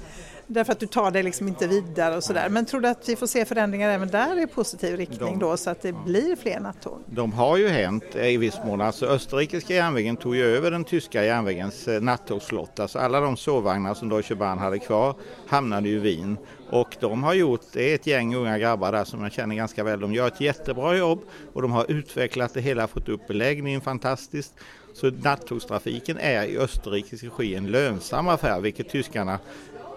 därför 0.48 0.72
att 0.72 0.80
du 0.80 0.87
tar 0.87 1.11
dig 1.11 1.22
liksom 1.22 1.48
inte 1.48 1.66
vidare 1.66 2.16
och 2.16 2.24
sådär. 2.24 2.48
Men 2.48 2.66
tror 2.66 2.80
du 2.80 2.88
att 2.88 3.08
vi 3.08 3.16
får 3.16 3.26
se 3.26 3.44
förändringar 3.44 3.90
även 3.90 4.08
där 4.08 4.42
i 4.42 4.46
positiv 4.46 4.96
riktning 4.96 5.38
de, 5.38 5.38
då 5.38 5.56
så 5.56 5.70
att 5.70 5.82
det 5.82 5.92
blir 5.92 6.37
fler 6.37 6.61
nattåg? 6.61 6.98
De 7.06 7.32
har 7.32 7.56
ju 7.56 7.68
hänt 7.68 8.16
i 8.16 8.37
viss 8.37 8.58
mån. 8.64 8.80
Alltså 8.80 9.06
österrikiska 9.06 9.74
järnvägen 9.74 10.16
tog 10.16 10.37
ju 10.37 10.44
över 10.44 10.70
den 10.70 10.84
tyska 10.84 11.24
järnvägens 11.24 11.88
eh, 11.88 12.00
nattågsflotta. 12.00 12.82
Alltså 12.82 12.98
alla 12.98 13.20
de 13.20 13.37
sovvagnar 13.37 13.94
som 13.94 14.08
Deutsche 14.08 14.34
Bahn 14.34 14.58
hade 14.58 14.78
kvar 14.78 15.14
hamnade 15.46 15.88
i 15.88 15.98
Wien. 15.98 16.37
Och 16.70 16.96
de 17.00 17.22
har 17.22 17.35
gjort, 17.35 17.61
det 17.72 17.90
är 17.90 17.94
ett 17.94 18.07
gäng 18.07 18.35
unga 18.35 18.59
grabbar 18.59 18.92
där 18.92 19.04
som 19.04 19.22
jag 19.22 19.33
känner 19.33 19.54
ganska 19.54 19.85
väl. 19.85 20.00
De 20.00 20.14
gör 20.14 20.28
ett 20.28 20.40
jättebra 20.40 20.96
jobb 20.96 21.20
och 21.52 21.62
de 21.62 21.72
har 21.72 21.90
utvecklat 21.90 22.54
det 22.54 22.61
hela, 22.61 22.87
fått 22.87 23.09
upp 23.09 23.26
beläggningen 23.26 23.81
fantastiskt. 23.81 24.54
Så 24.94 25.11
nattågstrafiken 25.11 26.18
är 26.18 26.44
i 26.44 26.59
Österrikes 26.59 27.22
regi 27.22 27.54
en 27.54 27.66
lönsam 27.66 28.28
affär, 28.28 28.61
vilket 28.61 28.88
tyskarna 28.88 29.38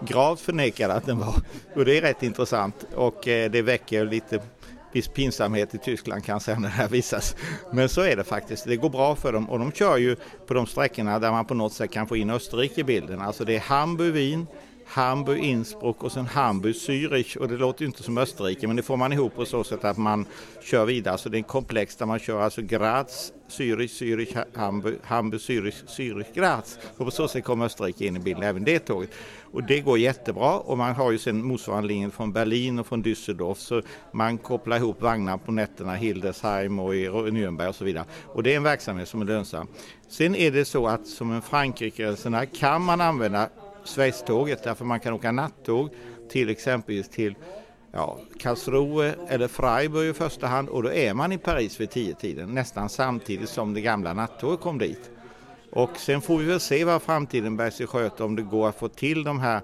gravt 0.00 0.40
förnekade 0.40 0.94
att 0.94 1.06
den 1.06 1.18
var. 1.18 1.34
Och 1.74 1.84
det 1.84 1.98
är 1.98 2.00
rätt 2.00 2.22
intressant 2.22 2.86
och 2.94 3.28
eh, 3.28 3.50
det 3.50 3.62
väcker 3.62 4.04
lite 4.04 4.40
viss 4.92 5.08
pinsamhet 5.08 5.74
i 5.74 5.78
Tyskland 5.78 6.24
kan 6.24 6.40
säga 6.40 6.58
när 6.58 6.68
det 6.68 6.74
här 6.74 6.88
visas. 6.88 7.36
Men 7.72 7.88
så 7.88 8.00
är 8.00 8.16
det 8.16 8.24
faktiskt. 8.24 8.64
Det 8.64 8.76
går 8.76 8.90
bra 8.90 9.16
för 9.16 9.32
dem 9.32 9.50
och 9.50 9.58
de 9.58 9.72
kör 9.72 9.96
ju 9.96 10.16
på 10.46 10.54
de 10.54 10.66
sträckorna 10.66 11.18
där 11.18 11.30
man 11.30 11.44
på 11.44 11.54
något 11.54 11.72
sätt 11.72 11.90
kan 11.90 12.06
få 12.06 12.16
in 12.16 12.30
Österrike 12.30 12.80
i 12.80 12.84
bilden. 12.84 13.20
Alltså 13.20 13.44
det 13.44 13.56
är 13.56 13.60
Hamburg, 13.60 14.12
Wien, 14.12 14.46
Hamburg, 14.92 15.44
Innsbruck 15.44 16.02
och 16.02 16.12
sen 16.12 16.26
Hamburg, 16.26 16.74
Zürich 16.74 17.36
och 17.36 17.48
det 17.48 17.56
låter 17.56 17.82
ju 17.82 17.86
inte 17.86 18.02
som 18.02 18.18
Österrike 18.18 18.66
men 18.66 18.76
det 18.76 18.82
får 18.82 18.96
man 18.96 19.12
ihop 19.12 19.34
på 19.34 19.44
så 19.44 19.64
sätt 19.64 19.84
att 19.84 19.98
man 19.98 20.26
kör 20.62 20.84
vidare. 20.84 21.18
Så 21.18 21.28
det 21.28 21.36
är 21.36 21.38
en 21.38 21.44
komplex 21.44 21.96
där 21.96 22.06
man 22.06 22.18
kör 22.18 22.40
alltså 22.40 22.62
Graz, 22.62 23.32
Zürich, 23.48 23.88
Zürich, 23.88 24.44
Hamburg, 24.54 24.98
Hamburg, 25.02 25.40
Zürich, 25.40 25.84
Zürich, 25.86 26.34
Graz. 26.34 26.78
Och 26.96 27.04
på 27.04 27.10
så 27.10 27.28
sätt 27.28 27.44
kommer 27.44 27.64
Österrike 27.64 28.06
in 28.06 28.16
i 28.16 28.18
bilden, 28.18 28.42
även 28.42 28.64
det 28.64 28.78
tåget. 28.78 29.10
Och 29.52 29.62
det 29.62 29.80
går 29.80 29.98
jättebra 29.98 30.58
och 30.58 30.78
man 30.78 30.94
har 30.94 31.12
ju 31.12 31.18
sen 31.18 31.44
motsvarande 31.44 31.88
linjen 31.88 32.10
från 32.10 32.32
Berlin 32.32 32.78
och 32.78 32.86
från 32.86 33.04
Düsseldorf 33.04 33.54
så 33.54 33.82
man 34.12 34.38
kopplar 34.38 34.76
ihop 34.76 35.02
vagnar 35.02 35.36
på 35.36 35.52
nätterna, 35.52 35.94
Hildesheim 35.94 36.78
och 36.78 36.94
i 36.94 37.08
Nürnberg 37.08 37.68
och 37.68 37.74
så 37.74 37.84
vidare. 37.84 38.04
Och 38.26 38.42
det 38.42 38.52
är 38.52 38.56
en 38.56 38.62
verksamhet 38.62 39.08
som 39.08 39.20
är 39.20 39.24
lönsam. 39.24 39.66
Sen 40.08 40.34
är 40.34 40.50
det 40.50 40.64
så 40.64 40.86
att 40.86 41.06
som 41.06 41.32
en 41.32 41.42
Frankrike-resenär 41.42 42.44
kan 42.44 42.82
man 42.82 43.00
använda 43.00 43.48
Schweiztåget 43.84 44.62
därför 44.62 44.84
man 44.84 45.00
kan 45.00 45.12
åka 45.12 45.32
nattåg 45.32 45.90
till 46.30 46.50
exempelvis 46.50 47.08
till 47.08 47.34
ja, 47.92 48.18
Karlsruhe 48.40 49.14
eller 49.28 49.48
Freiburg 49.48 50.08
i 50.08 50.12
första 50.12 50.46
hand 50.46 50.68
och 50.68 50.82
då 50.82 50.92
är 50.92 51.14
man 51.14 51.32
i 51.32 51.38
Paris 51.38 51.80
vid 51.80 51.90
tio 51.90 52.14
tiden 52.14 52.54
nästan 52.54 52.88
samtidigt 52.88 53.48
som 53.48 53.74
det 53.74 53.80
gamla 53.80 54.14
nattåget 54.14 54.60
kom 54.60 54.78
dit. 54.78 55.10
Och 55.70 55.96
sen 55.96 56.20
får 56.20 56.38
vi 56.38 56.44
väl 56.44 56.60
se 56.60 56.84
vad 56.84 57.02
framtiden 57.02 57.56
bär 57.56 57.70
sig 57.70 57.86
sköta 57.86 58.24
om 58.24 58.36
det 58.36 58.42
går 58.42 58.68
att 58.68 58.78
få 58.78 58.88
till 58.88 59.24
de 59.24 59.40
här 59.40 59.60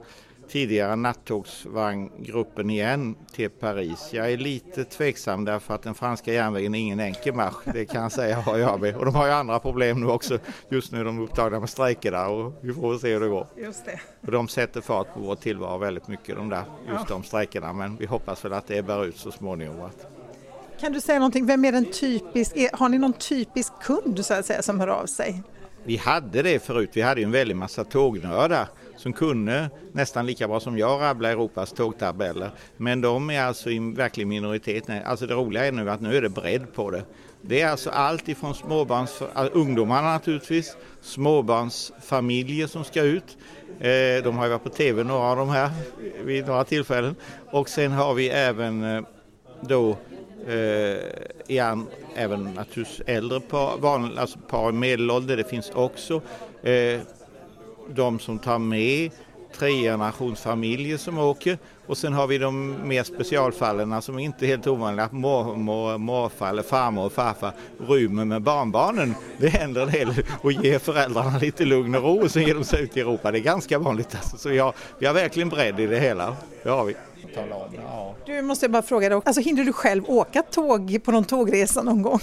tidigare 0.48 0.96
nattågsvagngruppen 0.96 2.70
igen 2.70 3.16
till 3.32 3.50
Paris. 3.50 4.10
Jag 4.12 4.32
är 4.32 4.36
lite 4.36 4.84
tveksam 4.84 5.44
därför 5.44 5.74
att 5.74 5.82
den 5.82 5.94
franska 5.94 6.32
järnvägen 6.32 6.74
är 6.74 6.78
ingen 6.78 7.00
enkel 7.00 7.34
marsch. 7.34 7.72
Det 7.72 7.84
kan 7.84 8.02
jag 8.02 8.12
säga 8.12 8.40
har 8.40 8.58
jag 8.58 8.80
med. 8.80 8.96
Och 8.96 9.04
de 9.04 9.14
har 9.14 9.26
ju 9.26 9.32
andra 9.32 9.58
problem 9.58 10.00
nu 10.00 10.06
också. 10.06 10.38
Just 10.68 10.92
nu 10.92 11.00
är 11.00 11.04
de 11.04 11.20
upptagna 11.20 11.60
med 11.60 11.70
strejker 11.70 12.12
där 12.12 12.28
och 12.28 12.52
vi 12.60 12.74
får 12.74 12.98
se 12.98 13.12
hur 13.12 13.20
det 13.20 13.28
går. 13.28 13.46
Just 13.56 13.84
det. 13.84 14.00
Och 14.26 14.32
de 14.32 14.48
sätter 14.48 14.80
fart 14.80 15.14
på 15.14 15.20
vår 15.20 15.36
tillvaro 15.36 15.78
väldigt 15.78 16.08
mycket 16.08 16.36
de 16.36 16.48
där, 16.48 16.64
just 16.88 17.04
ja. 17.08 17.14
de 17.14 17.22
strejkerna. 17.22 17.72
Men 17.72 17.96
vi 17.96 18.06
hoppas 18.06 18.44
väl 18.44 18.52
att 18.52 18.66
det 18.66 18.82
bär 18.82 19.04
ut 19.04 19.16
så 19.16 19.30
småningom. 19.30 19.90
Kan 20.80 20.92
du 20.92 21.00
säga 21.00 21.18
någonting, 21.18 21.46
vem 21.46 21.64
är 21.64 21.72
den 21.72 21.84
typisk, 21.84 22.56
har 22.72 22.88
ni 22.88 22.98
någon 22.98 23.12
typisk 23.12 23.72
kund 23.82 24.24
så 24.24 24.34
att 24.34 24.46
säga 24.46 24.62
som 24.62 24.80
hör 24.80 24.88
av 24.88 25.06
sig? 25.06 25.42
Vi 25.88 25.96
hade 25.96 26.42
det 26.42 26.64
förut, 26.64 26.90
vi 26.92 27.00
hade 27.00 27.20
ju 27.20 27.24
en 27.24 27.30
väldig 27.30 27.56
massa 27.56 27.84
tågnördar 27.84 28.68
som 28.96 29.12
kunde 29.12 29.70
nästan 29.92 30.26
lika 30.26 30.48
bra 30.48 30.60
som 30.60 30.78
jag 30.78 31.00
rabbla 31.00 31.30
Europas 31.30 31.72
tågtabeller. 31.72 32.50
Men 32.76 33.00
de 33.00 33.30
är 33.30 33.42
alltså 33.42 33.70
i 33.70 33.78
verklig 33.78 34.26
minoritet. 34.26 34.84
Alltså 35.04 35.26
det 35.26 35.34
roliga 35.34 35.66
är 35.66 35.72
nu 35.72 35.90
att 35.90 36.00
nu 36.00 36.16
är 36.16 36.22
det 36.22 36.28
bredd 36.28 36.74
på 36.74 36.90
det. 36.90 37.04
Det 37.42 37.60
är 37.60 37.68
alltså 37.68 37.90
allt 37.90 38.28
ifrån 38.28 38.54
småbarns, 38.54 39.22
alltså 39.34 39.58
ungdomarna 39.58 40.12
naturligtvis, 40.12 40.76
småbarnsfamiljer 41.02 42.66
som 42.66 42.84
ska 42.84 43.02
ut. 43.02 43.36
Eh, 43.80 44.24
de 44.24 44.36
har 44.36 44.44
ju 44.44 44.50
varit 44.50 44.64
på 44.64 44.70
tv 44.70 45.04
några 45.04 45.22
av 45.22 45.36
de 45.36 45.48
här 45.48 45.70
vid 46.24 46.46
några 46.46 46.64
tillfällen. 46.64 47.16
Och 47.50 47.68
sen 47.68 47.92
har 47.92 48.14
vi 48.14 48.28
även 48.28 48.96
eh, 48.96 49.02
då 49.60 49.96
eh, 50.46 50.96
igen, 51.46 51.86
även 52.14 52.44
naturligtvis 52.44 53.00
äldre 53.06 53.40
par, 53.40 53.78
van, 53.78 54.18
alltså 54.18 54.38
par 54.38 54.68
i 54.68 54.72
medelålder, 54.72 55.36
det 55.36 55.44
finns 55.44 55.70
också 55.70 56.20
eh, 56.62 57.00
de 57.88 58.18
som 58.18 58.38
tar 58.38 58.58
med 58.58 59.10
tregenerationsfamiljer 59.52 60.96
som 60.96 61.18
åker 61.18 61.58
och 61.88 61.98
sen 61.98 62.12
har 62.12 62.26
vi 62.26 62.38
de 62.38 62.76
mer 62.88 63.02
specialfallen 63.02 63.92
alltså, 63.92 64.12
som 64.12 64.18
inte 64.18 64.44
är 64.44 64.46
helt 64.46 64.66
ovanliga, 64.66 65.08
mormor, 65.12 65.98
morfar 65.98 66.48
eller 66.48 66.62
farmor 66.62 67.04
och 67.04 67.12
farfar 67.12 67.52
rymmer 67.88 68.24
med 68.24 68.42
barnbarnen. 68.42 69.14
Det 69.38 69.48
händer 69.48 69.82
en 69.82 69.90
del 69.90 70.08
och 70.42 70.52
ger 70.52 70.78
föräldrarna 70.78 71.38
lite 71.38 71.64
lugn 71.64 71.94
och 71.94 72.02
ro 72.02 72.22
och 72.22 72.30
sen 72.30 72.42
ger 72.42 72.54
de 72.54 72.64
sig 72.64 72.82
ut 72.82 72.96
i 72.96 73.00
Europa. 73.00 73.32
Det 73.32 73.38
är 73.38 73.42
ganska 73.42 73.78
vanligt 73.78 74.14
alltså. 74.14 74.36
så 74.36 74.48
vi 74.48 74.58
har, 74.58 74.74
vi 74.98 75.06
har 75.06 75.14
verkligen 75.14 75.48
bredd 75.48 75.80
i 75.80 75.86
det 75.86 76.00
hela. 76.00 76.36
Det 76.62 76.70
har 76.70 76.84
vi. 76.84 76.96
Du 78.26 78.42
måste 78.42 78.64
jag 78.64 78.70
bara 78.70 78.82
fråga 78.82 79.08
dig, 79.08 79.20
alltså 79.24 79.40
hinner 79.40 79.64
du 79.64 79.72
själv 79.72 80.10
åka 80.10 80.42
tåg 80.42 80.98
på 81.04 81.12
någon 81.12 81.24
tågresa 81.24 81.82
någon 81.82 82.02
gång? 82.02 82.20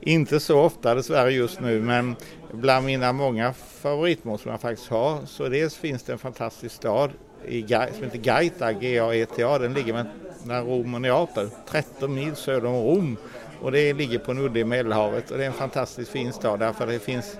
Inte 0.00 0.40
så 0.40 0.60
ofta 0.60 0.94
dessvärre 0.94 1.32
just 1.32 1.60
nu 1.60 1.80
men 1.80 2.16
bland 2.52 2.86
mina 2.86 3.12
många 3.12 3.52
favoritmål 3.52 4.38
som 4.38 4.50
jag 4.50 4.60
faktiskt 4.60 4.90
har 4.90 5.26
så 5.26 5.48
dels 5.48 5.76
finns 5.76 6.02
det 6.02 6.12
en 6.12 6.18
fantastisk 6.18 6.74
stad 6.74 7.10
i, 7.48 7.62
som 7.68 8.04
heter 8.04 8.18
Gaeta, 8.18 8.72
G-A-E-T-A. 8.72 9.58
Den 9.58 9.74
ligger 9.74 10.06
mellan 10.44 10.66
Rom 10.66 10.94
och 10.94 11.00
Neapel, 11.00 11.50
13 11.68 12.14
mil 12.14 12.36
söder 12.36 12.68
om 12.68 12.74
Rom. 12.74 13.16
Och 13.60 13.72
det 13.72 13.92
ligger 13.92 14.18
på 14.18 14.30
en 14.30 14.38
udde 14.38 14.60
i 14.60 14.64
Medelhavet 14.64 15.30
och 15.30 15.38
det 15.38 15.44
är 15.44 15.46
en 15.48 15.52
fantastiskt 15.52 16.10
fin 16.10 16.32
stad 16.32 16.60
därför 16.60 16.86
det 16.86 16.98
finns 16.98 17.36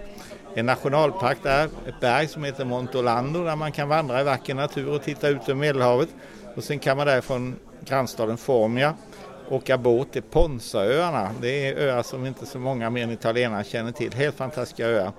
en 0.55 0.67
nationalpark 0.67 1.39
där, 1.43 1.65
ett 1.65 2.01
berg 2.01 2.29
som 2.29 2.45
heter 2.45 2.65
Montolando 2.65 3.45
där 3.45 3.57
man 3.57 3.73
kan 3.73 3.89
vandra 3.89 4.21
i 4.21 4.25
vacker 4.25 4.55
natur 4.55 4.89
och 4.89 5.03
titta 5.03 5.29
ut 5.29 5.43
över 5.49 5.55
Medelhavet. 5.55 6.09
Och 6.55 6.65
sen 6.65 6.79
kan 6.79 6.97
man 6.97 7.07
därifrån 7.07 7.57
grannstaden 7.85 8.37
Formia 8.37 8.95
åka 9.49 9.79
båt 9.79 10.13
till 10.13 10.23
Ponsaöarna. 10.23 11.31
Det 11.41 11.69
är 11.69 11.77
öar 11.77 12.03
som 12.03 12.27
inte 12.27 12.47
så 12.47 12.59
många 12.59 12.91
mer 12.91 13.03
än 13.03 13.11
italienare 13.11 13.65
känner 13.65 13.93
till. 13.93 14.13
Helt 14.13 14.37
fantastiska 14.37 14.87
öar. 14.87 15.13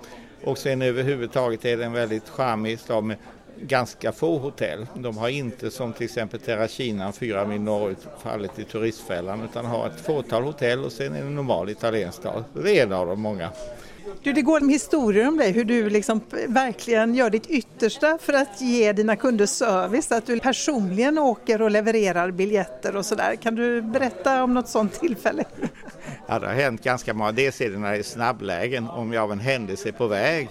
Och 0.44 0.58
sen 0.58 0.82
överhuvudtaget 0.82 1.64
är 1.64 1.76
det 1.76 1.84
en 1.84 1.92
väldigt 1.92 2.28
charmig 2.28 2.78
stad 2.78 3.04
med 3.04 3.16
ganska 3.60 4.12
få 4.12 4.38
hotell. 4.38 4.86
De 4.94 5.18
har 5.18 5.28
inte 5.28 5.70
som 5.70 5.92
till 5.92 6.04
exempel 6.04 6.40
Terracina 6.40 7.12
fyra 7.12 7.44
mil 7.44 7.60
norrut 7.60 8.06
fallit 8.22 8.58
i 8.58 8.64
turistfällan 8.64 9.42
utan 9.50 9.66
har 9.66 9.86
ett 9.86 10.00
fåtal 10.00 10.42
hotell 10.42 10.84
och 10.84 10.92
sen 10.92 11.14
är 11.14 11.20
det 11.20 11.26
en 11.26 11.34
normal 11.34 11.70
italiensk 11.70 12.18
stad. 12.18 12.44
Det 12.52 12.78
är 12.78 12.86
en 12.86 12.92
av 12.92 13.06
de 13.06 13.20
många. 13.20 13.50
Du, 14.22 14.32
det 14.32 14.42
går 14.42 14.70
historier 14.70 15.28
om 15.28 15.36
dig, 15.36 15.52
hur 15.52 15.64
du 15.64 15.90
liksom 15.90 16.20
verkligen 16.48 17.14
gör 17.14 17.30
ditt 17.30 17.46
yttersta 17.46 18.18
för 18.20 18.32
att 18.32 18.60
ge 18.60 18.92
dina 18.92 19.16
kunder 19.16 19.46
service, 19.46 20.12
att 20.12 20.26
du 20.26 20.40
personligen 20.40 21.18
åker 21.18 21.62
och 21.62 21.70
levererar 21.70 22.30
biljetter 22.30 22.96
och 22.96 23.06
sådär. 23.06 23.36
Kan 23.36 23.54
du 23.54 23.82
berätta 23.82 24.42
om 24.42 24.54
något 24.54 24.68
sådant 24.68 25.00
tillfälle? 25.00 25.44
Ja, 26.26 26.38
det 26.38 26.46
har 26.46 26.54
hänt 26.54 26.84
ganska 26.84 27.14
många. 27.14 27.32
Dels 27.32 27.60
är 27.60 27.70
det 27.70 27.78
när 27.78 27.92
det 27.92 27.98
är 27.98 28.02
snabblägen, 28.02 28.88
om 28.88 29.12
jag 29.12 29.22
av 29.22 29.32
en 29.32 29.40
händelse 29.40 29.88
är 29.88 29.92
på 29.92 30.06
väg 30.06 30.48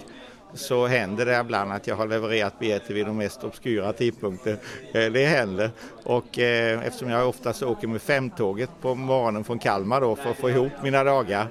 så 0.54 0.86
händer 0.86 1.26
det 1.26 1.40
ibland 1.40 1.72
att 1.72 1.86
jag 1.86 1.96
har 1.96 2.06
levererat 2.06 2.58
biljetter 2.58 2.94
vid 2.94 3.06
de 3.06 3.16
mest 3.16 3.44
obskyra 3.44 3.92
tidpunkter. 3.92 4.58
Eh, 4.92 5.12
det 5.12 5.26
händer 5.26 5.70
och 6.04 6.38
eh, 6.38 6.86
eftersom 6.86 7.10
jag 7.10 7.28
oftast 7.28 7.62
åker 7.62 7.88
med 7.88 8.02
femtåget 8.02 8.70
på 8.80 8.94
morgonen 8.94 9.44
från 9.44 9.58
Kalmar 9.58 10.00
då 10.00 10.16
för 10.16 10.30
att 10.30 10.36
få 10.36 10.50
ihop 10.50 10.72
mina 10.82 11.04
dagar 11.04 11.48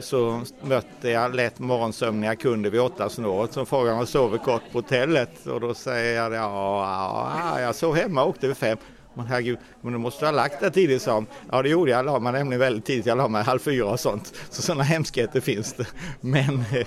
så 0.00 0.42
mötte 0.62 1.10
jag 1.10 1.34
lätt 1.34 1.58
morgonsömniga 1.58 2.36
kunder 2.36 2.70
vid 2.70 2.80
åttasnåret 2.80 3.52
som 3.52 3.66
frågade 3.66 3.92
om 3.92 3.98
jag 3.98 4.08
sover 4.08 4.38
kort 4.38 4.62
på 4.72 4.78
hotellet 4.78 5.46
och 5.46 5.60
då 5.60 5.74
säger 5.74 6.22
jag 6.22 6.32
ja, 6.32 7.32
ja 7.38 7.60
jag 7.60 7.74
sov 7.74 7.96
hemma 7.96 8.22
och 8.22 8.28
åkte 8.28 8.48
vid 8.48 8.56
fem. 8.56 8.78
Men 9.16 9.26
herregud, 9.26 9.58
men 9.80 9.92
du 9.92 9.98
måste 9.98 10.24
ha 10.24 10.32
lagt 10.32 10.60
dig 10.60 10.72
tidigt, 10.72 11.02
sa 11.02 11.14
hon. 11.14 11.26
Ja, 11.50 11.62
det 11.62 11.68
gjorde 11.68 11.90
jag. 11.90 11.98
Jag 11.98 12.06
la 12.06 12.18
mig 12.18 12.32
nämligen 12.32 12.60
väldigt 12.60 12.84
tidigt. 12.84 13.06
Jag 13.06 13.18
la 13.18 13.28
mig 13.28 13.42
halv 13.42 13.58
fyra 13.58 13.86
och 13.86 14.00
sånt. 14.00 14.34
Så 14.50 14.62
sådana 14.62 14.82
hemskheter 14.82 15.40
finns 15.40 15.72
det. 15.72 15.86
Men 16.20 16.54
eh, 16.58 16.86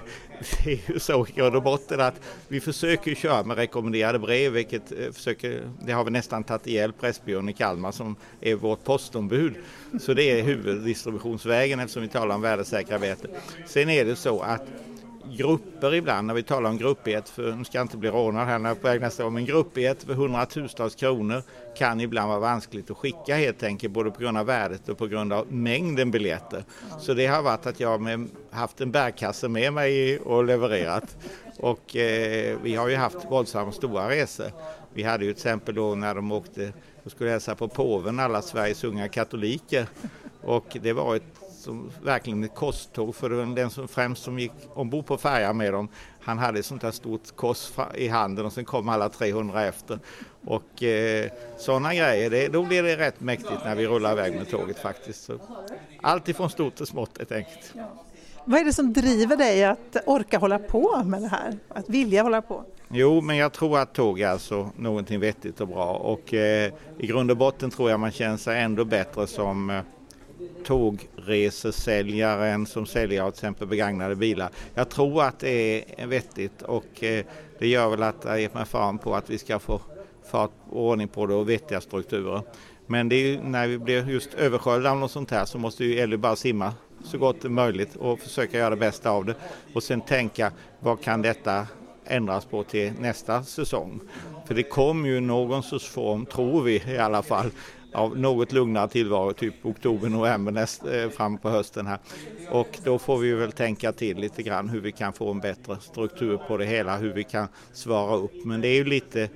det 0.63 0.72
är 0.72 0.92
ju 0.94 1.00
så 1.00 1.28
i 1.28 1.32
grund 1.32 1.56
och 1.56 1.63
botten 1.63 2.02
att 2.02 2.22
vi 2.48 2.60
försöker 2.60 3.15
köra 3.15 3.44
med 3.44 3.58
rekommenderade 3.58 4.20
brev, 4.20 4.52
vilket 4.52 4.92
eh, 4.92 5.12
försöker, 5.12 5.62
det 5.82 5.92
har 5.92 6.04
vi 6.04 6.12
nästan 6.12 6.44
tagit 6.44 6.68
ihjäl 6.68 6.94
Pressbyrån 6.94 7.50
i 7.50 7.54
Kalmar 7.54 7.92
som 7.92 8.15
är 8.42 8.56
vårt 8.56 8.84
postombud. 8.84 9.54
Så 10.02 10.13
det 10.13 10.24
är 10.24 10.44
huvuddistributionsvägen 10.44 11.80
eftersom 11.80 12.02
vi 12.02 12.08
talar 12.08 12.36
om 12.36 12.42
värdesäkra 12.42 13.00
biljetter. 13.00 13.30
Sen 13.68 13.89
är 13.89 14.06
det 14.06 14.15
så 14.15 14.42
att 14.42 14.62
grupper 15.25 15.93
ibland 15.93 16.27
när 16.27 16.34
vi 16.34 16.43
talar 16.43 16.69
om 16.69 16.77
gruppighet 16.77 17.29
för 17.29 17.51
nu 17.51 17.65
ska 17.65 17.77
jag 17.77 17.86
inte 17.86 17.97
bli 17.97 18.10
rånad 18.10 18.47
här 18.47 18.60
när 18.60 18.69
jag 18.69 18.82
på 18.82 18.88
väg 18.88 19.01
nästa 19.01 19.23
gång, 19.23 19.34
men 19.34 19.45
gruppbiljett 19.45 20.03
för 20.03 20.13
hundratusentals 20.13 20.95
kronor 20.95 21.43
kan 21.77 22.01
ibland 22.01 22.29
vara 22.29 22.39
vanskligt 22.39 22.91
att 22.91 22.97
skicka 22.97 23.36
helt 23.36 23.63
enkelt, 23.63 23.93
både 23.93 24.12
på 24.12 24.19
grund 24.19 24.38
av 24.38 24.45
värdet 24.45 24.89
och 24.89 24.97
på 24.97 25.08
grund 25.08 25.34
av 25.34 25.51
mängden 25.51 26.12
biljetter. 26.12 26.63
Så 26.99 27.13
det 27.13 27.27
har 27.27 27.41
varit 27.41 27.65
att 27.65 27.79
jag 27.79 27.97
har 27.97 28.27
haft 28.55 28.82
en 28.82 28.91
bärkasse 28.91 29.47
med 29.47 29.73
mig 29.73 30.19
och 30.19 30.43
levererat. 30.43 31.17
Och 31.58 31.95
eh, 31.95 32.58
vi 32.63 32.75
har 32.75 32.88
ju 32.89 32.95
haft 32.95 33.25
våldsamt 33.29 33.75
stora 33.75 34.10
resor. 34.10 34.51
Vi 34.93 35.03
hade 35.03 35.25
ju 35.25 35.34
till 35.34 35.39
exempel 35.39 35.75
då 35.75 35.95
när 35.95 36.15
de 36.15 36.32
åkte 36.32 36.73
och 37.03 37.12
skulle 37.12 37.29
hälsa 37.29 37.55
på 37.55 37.67
påven, 37.67 38.19
alla 38.19 38.41
Sveriges 38.41 38.84
unga 38.84 39.08
katoliker. 39.08 39.88
Och 40.41 40.77
det 40.82 40.93
var 40.93 41.15
ett 41.15 41.23
som 41.60 41.91
verkligen 42.04 42.43
ett 42.43 42.56
korståg 42.56 43.15
för 43.15 43.56
den 43.56 43.69
som 43.69 43.88
främst 43.88 44.24
som 44.24 44.39
gick 44.39 44.52
ombord 44.74 45.06
på 45.06 45.17
färjan 45.17 45.58
med 45.58 45.74
dem. 45.74 45.88
Han 46.22 46.38
hade 46.38 46.60
ett 46.60 46.65
sånt 46.65 46.84
här 46.84 46.91
stort 46.91 47.36
kors 47.36 47.72
i 47.95 48.08
handen 48.08 48.45
och 48.45 48.54
sen 48.54 48.65
kom 48.65 48.89
alla 48.89 49.10
300 49.10 49.65
efter. 49.65 50.00
Och 50.45 50.84
eh, 50.84 51.32
sådana 51.58 51.93
grejer, 51.93 52.30
det, 52.30 52.48
då 52.48 52.63
blir 52.63 52.84
det 52.84 52.98
rätt 52.98 53.22
mäktigt 53.22 53.65
när 53.65 53.76
vi 53.76 53.88
rullar 53.88 54.12
iväg 54.12 54.36
med 54.36 54.50
tåget 54.50 54.80
faktiskt. 54.80 55.24
Så, 55.24 55.39
allt 56.02 56.30
ifrån 56.30 56.50
stort 56.50 56.76
till 56.76 56.86
smått 56.86 57.17
helt 57.17 57.32
enkelt. 57.32 57.74
Vad 58.45 58.60
är 58.60 58.65
det 58.65 58.74
som 58.74 58.93
driver 58.93 59.36
dig 59.36 59.65
att 59.65 59.98
orka 60.06 60.38
hålla 60.38 60.60
på 60.60 61.04
med 61.04 61.22
det 61.22 61.28
här? 61.28 61.58
Att 61.69 61.89
vilja 61.89 62.24
hålla 62.24 62.41
på? 62.41 62.63
Jo, 62.91 63.22
men 63.22 63.38
jag 63.38 63.54
tror 63.54 63.80
att 63.80 63.93
tåg 63.93 64.19
är 64.19 64.28
alltså 64.28 64.69
någonting 64.76 65.19
vettigt 65.19 65.62
och 65.62 65.67
bra 65.67 65.93
och 65.93 66.34
eh, 66.34 66.74
i 66.98 67.08
grund 67.08 67.32
och 67.32 67.38
botten 67.38 67.69
tror 67.69 67.89
jag 67.89 68.00
man 68.00 68.12
känner 68.12 68.38
sig 68.38 68.62
ändå 68.62 68.86
bättre 68.86 69.28
som 69.28 69.69
eh, 69.69 69.82
tågresesäljaren 70.65 72.65
som 72.65 72.86
säljer 72.86 73.23
till 73.23 73.30
exempel 73.30 73.67
begagnade 73.67 74.15
bilar. 74.15 74.49
Jag 74.73 74.89
tror 74.89 75.23
att 75.23 75.39
det 75.39 75.86
är 76.02 76.08
vettigt 76.08 76.62
och 76.62 77.04
eh, 77.04 77.25
det 77.60 77.67
gör 77.67 77.89
väl 77.89 78.04
att 78.04 78.25
jag 78.25 78.41
gett 78.41 78.54
mig 78.54 78.65
fan 78.65 78.97
på 78.97 79.15
att 79.15 79.30
vi 79.30 79.38
ska 79.38 79.60
få 79.60 79.82
fart 80.32 80.52
och 80.69 80.86
ordning 80.86 81.08
på 81.08 81.25
det 81.25 81.34
och 81.34 81.49
vettiga 81.49 81.82
strukturer. 81.82 82.41
Men 82.88 83.10
det 83.10 83.15
är 83.15 83.28
ju, 83.28 83.41
när 83.41 83.67
vi 83.67 83.78
blir 83.78 84.10
just 84.10 84.34
översköljda 84.34 84.91
av 84.91 84.97
något 84.97 85.12
sånt 85.12 85.32
här 85.32 85.45
så 85.45 85.58
måste 85.58 85.86
ju 85.86 85.99
Elly 85.99 86.17
bara 86.17 86.36
simma 86.36 86.73
så 87.04 87.17
gott 87.17 87.41
det 87.41 87.47
är 87.47 87.49
möjligt 87.49 87.95
och 87.95 88.19
försöka 88.19 88.58
göra 88.58 88.69
det 88.69 88.75
bästa 88.75 89.10
av 89.10 89.25
det. 89.25 89.36
Och 89.73 89.84
sen 89.84 90.02
tänka 90.02 90.52
vad 90.80 91.02
kan 91.02 91.21
detta 91.21 91.67
ändras 92.06 92.45
på 92.45 92.63
till 92.63 92.93
nästa 92.99 93.43
säsong. 93.43 93.99
För 94.47 94.56
det 94.56 94.63
kommer 94.63 95.10
ju 95.10 95.19
någon 95.19 95.63
sorts 95.63 95.88
form, 95.88 96.25
tror 96.25 96.63
vi 96.63 96.84
i 96.88 96.97
alla 96.97 97.23
fall, 97.23 97.52
av 97.93 98.17
något 98.17 98.52
lugnare 98.52 98.88
tillvaro, 98.88 99.34
typ 99.34 99.65
oktober, 99.65 100.10
november 100.10 100.52
näst, 100.52 100.86
eh, 100.86 101.10
fram 101.10 101.38
på 101.38 101.49
hösten 101.49 101.88
här. 101.88 101.99
Och 102.52 102.80
då 102.84 102.99
får 102.99 103.17
vi 103.17 103.34
väl 103.34 103.52
tänka 103.52 103.91
till 103.91 104.17
lite 104.17 104.43
grann 104.43 104.69
hur 104.69 104.82
vi 104.82 104.91
kan 104.91 105.13
få 105.13 105.32
en 105.32 105.39
bättre 105.39 105.78
struktur 105.82 106.38
på 106.47 106.58
det 106.58 106.65
hela, 106.65 106.97
hur 106.97 107.13
vi 107.13 107.23
kan 107.23 107.47
svara 107.73 108.15
upp. 108.15 108.45
Men 108.45 108.62
det 108.62 108.67
är 108.67 108.75
ju 108.75 108.86
lite 108.86 109.30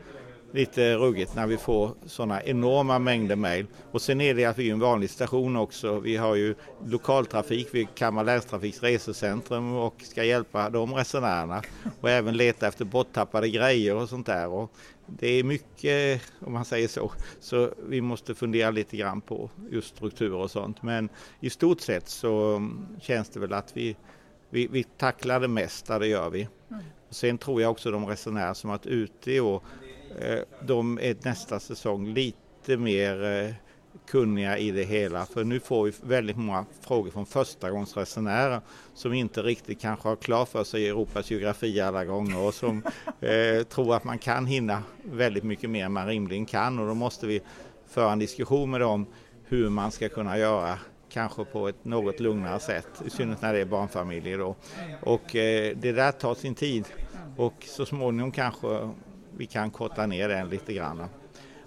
lite 0.54 0.96
ruggigt 0.96 1.36
när 1.36 1.48
vi 1.48 1.58
får 1.58 1.92
sådana 2.06 2.44
enorma 2.44 3.00
mängder 3.00 3.36
mejl. 3.36 3.66
Och 3.92 4.02
sen 4.02 4.22
är 4.22 4.34
det 4.34 4.46
att 4.46 4.60
vi 4.60 4.70
är 4.70 4.74
en 4.74 4.80
vanlig 4.80 5.10
station 5.10 5.56
också. 5.56 6.00
Vi 6.00 6.18
har 6.18 6.36
ju 6.36 6.56
lokaltrafik 6.86 7.68
vid 7.76 7.88
Kalmar 7.96 8.24
länstrafiks 8.24 8.84
resecentrum 8.84 9.74
och 9.74 9.96
ska 10.02 10.24
hjälpa 10.24 10.70
de 10.70 10.94
resenärerna 10.94 11.62
och 12.02 12.10
även 12.10 12.38
leta 12.38 12.68
efter 12.68 12.86
borttappade 12.86 13.50
grejer 13.50 13.96
och 13.96 14.10
sånt 14.10 14.26
där. 14.26 14.48
Och 14.48 14.72
det 15.08 15.28
är 15.28 15.44
mycket, 15.44 16.22
om 16.40 16.54
man 16.54 16.66
säger 16.66 16.88
så, 16.88 17.12
så 17.40 17.70
vi 17.88 18.02
måste 18.02 18.36
fundera 18.36 18.72
lite 18.72 18.98
grann 18.98 19.22
på 19.22 19.50
just 19.72 19.96
struktur 19.96 20.34
och 20.34 20.52
sånt. 20.52 20.84
Men 20.84 21.10
i 21.40 21.50
stort 21.50 21.82
sett 21.82 22.10
så 22.10 22.62
känns 23.02 23.30
det 23.30 23.40
väl 23.40 23.54
att 23.54 23.78
vi, 23.78 23.96
vi, 24.50 24.68
vi 24.68 24.84
tacklar 24.84 25.40
det 25.40 25.48
mesta, 25.48 26.00
det 26.00 26.08
gör 26.08 26.30
vi. 26.30 26.48
Och 27.14 27.16
sen 27.16 27.38
tror 27.38 27.62
jag 27.62 27.72
också 27.72 27.92
de 27.92 28.06
resenärer 28.06 28.54
som 28.54 28.70
varit 28.70 28.86
ute 28.86 29.32
i 29.32 29.40
år, 29.40 29.62
de 30.62 31.00
är 31.02 31.16
nästa 31.26 31.60
säsong 31.60 32.08
lite 32.08 32.78
mer 32.78 33.24
eh, 33.24 33.54
kunniga 34.08 34.58
i 34.58 34.72
det 34.72 34.84
hela. 34.84 35.26
För 35.26 35.44
nu 35.44 35.60
får 35.60 35.84
vi 35.84 35.94
väldigt 36.02 36.38
många 36.38 36.66
frågor 36.82 37.12
från 37.12 37.26
förstagångsresenärer 37.26 38.62
som 38.94 39.14
inte 39.14 39.42
riktigt 39.42 39.82
kanske 39.82 40.10
har 40.10 40.16
klar 40.16 40.46
för 40.46 40.64
sig 40.64 40.90
Europas 40.90 41.32
geografi 41.32 41.82
alla 41.82 42.06
gånger 42.06 42.40
och 42.40 42.54
som 42.54 42.84
eh, 43.22 43.64
tror 43.64 43.96
att 43.96 44.04
man 44.04 44.18
kan 44.20 44.46
hinna 44.46 44.84
väldigt 45.04 45.44
mycket 45.44 45.70
mer 45.70 45.86
än 45.86 45.94
man 45.94 46.08
rimligen 46.08 46.46
kan 46.46 46.80
och 46.80 46.88
då 46.88 46.94
måste 46.94 47.28
vi 47.28 47.42
föra 47.88 48.12
en 48.12 48.20
diskussion 48.20 48.72
med 48.72 48.82
dem 48.82 49.06
hur 49.46 49.70
man 49.70 49.92
ska 49.92 50.10
kunna 50.10 50.38
göra 50.38 50.78
kanske 51.10 51.46
på 51.46 51.68
ett 51.68 51.86
något 51.86 52.20
lugnare 52.20 52.60
sätt, 52.60 52.88
i 53.06 53.10
synnerhet 53.10 53.42
när 53.42 53.54
det 53.54 53.60
är 53.60 53.66
barnfamiljer 53.66 54.38
då. 54.38 54.56
Och 55.02 55.36
eh, 55.36 55.78
det 55.78 55.92
där 55.92 56.12
tar 56.12 56.36
sin 56.36 56.56
tid 56.56 56.86
och 57.38 57.54
så 57.68 57.86
småningom 57.86 58.32
kanske 58.32 58.90
vi 59.38 59.46
kan 59.46 59.72
korta 59.72 60.06
ner 60.06 60.30
den 60.30 60.50
lite 60.50 60.74
grann. 60.74 61.06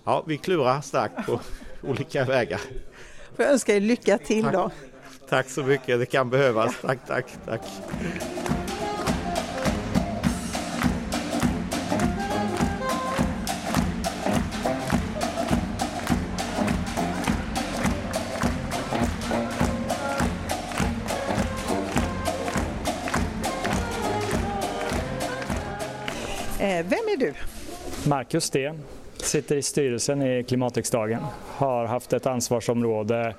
Ja, 0.04 0.24
vi 0.26 0.38
klurar 0.38 0.80
starkt 0.80 1.26
på 1.26 1.40
olika 1.82 2.24
vägar. 2.24 2.60
Får 3.36 3.44
jag 3.44 3.52
önska 3.52 3.76
er 3.76 3.80
lycka 3.80 4.18
till 4.18 4.44
tack. 4.44 4.52
då. 4.52 4.70
Tack 5.28 5.48
så 5.48 5.62
mycket, 5.62 5.98
det 5.98 6.06
kan 6.06 6.30
behövas. 6.30 6.74
Tack, 6.82 6.98
tack, 7.06 7.26
tack. 7.44 7.62
Eh, 26.58 26.84
vem 26.84 26.92
är 27.12 27.16
du? 27.16 27.34
Marcus 28.06 28.44
Sten, 28.44 28.82
sitter 29.16 29.56
i 29.56 29.62
styrelsen 29.62 30.22
i 30.22 30.44
klimatriksdagen. 30.44 31.22
Har 31.56 31.86
haft 31.86 32.12
ett 32.12 32.26
ansvarsområde 32.26 33.34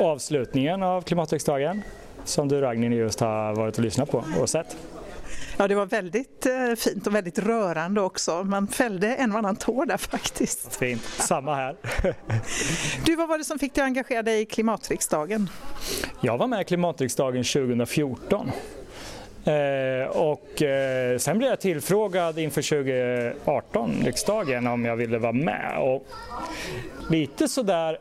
avslutningen 0.00 0.82
av 0.82 1.02
klimatriksdagen 1.02 1.82
som 2.24 2.48
du 2.48 2.60
Ragnhild 2.60 2.94
just 2.94 3.20
har 3.20 3.54
varit 3.54 3.78
och 3.78 3.84
lyssnat 3.84 4.10
på 4.10 4.24
och 4.40 4.48
sett. 4.48 4.76
Ja, 5.56 5.68
det 5.68 5.74
var 5.74 5.86
väldigt 5.86 6.46
eh, 6.46 6.74
fint 6.76 7.06
och 7.06 7.14
väldigt 7.14 7.38
rörande 7.38 8.00
också. 8.00 8.44
Man 8.44 8.68
fällde 8.68 9.14
en 9.14 9.32
och 9.32 9.38
annan 9.38 9.56
tår 9.56 9.86
där 9.86 9.96
faktiskt. 9.96 10.76
Fint, 10.76 11.02
samma 11.02 11.54
här. 11.54 11.76
du, 13.04 13.16
vad 13.16 13.28
var 13.28 13.38
det 13.38 13.44
som 13.44 13.58
fick 13.58 13.74
dig 13.74 13.82
att 13.82 13.86
engagera 13.86 14.22
dig 14.22 14.40
i 14.40 14.44
klimatriksdagen? 14.46 15.50
Jag 16.20 16.38
var 16.38 16.46
med 16.46 16.60
i 16.60 16.64
klimatriksdagen 16.64 17.44
2014 17.44 18.50
Eh, 19.44 20.06
och 20.06 20.62
eh, 20.62 21.18
sen 21.18 21.38
blev 21.38 21.50
jag 21.50 21.60
tillfrågad 21.60 22.38
inför 22.38 22.62
2018-riksdagen 22.62 24.66
om 24.66 24.84
jag 24.84 24.96
ville 24.96 25.18
vara 25.18 25.32
med. 25.32 25.78
Och 25.78 26.06
lite 27.10 27.48
sådär 27.48 27.98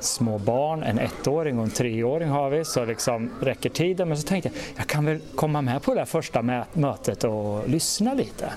små 0.00 0.38
barn, 0.38 0.82
en 0.82 0.98
ettåring 0.98 1.58
och 1.58 1.64
en 1.64 1.70
treåring 1.70 2.28
har 2.28 2.50
vi, 2.50 2.64
så 2.64 2.84
liksom 2.84 3.30
räcker 3.40 3.70
tiden. 3.70 4.08
Men 4.08 4.16
så 4.16 4.28
tänkte 4.28 4.48
jag, 4.48 4.56
jag 4.76 4.86
kan 4.86 5.04
väl 5.04 5.20
komma 5.34 5.62
med 5.62 5.82
på 5.82 5.94
det 5.94 6.00
där 6.00 6.04
första 6.04 6.64
mötet 6.72 7.24
och 7.24 7.68
lyssna 7.68 8.14
lite. 8.14 8.52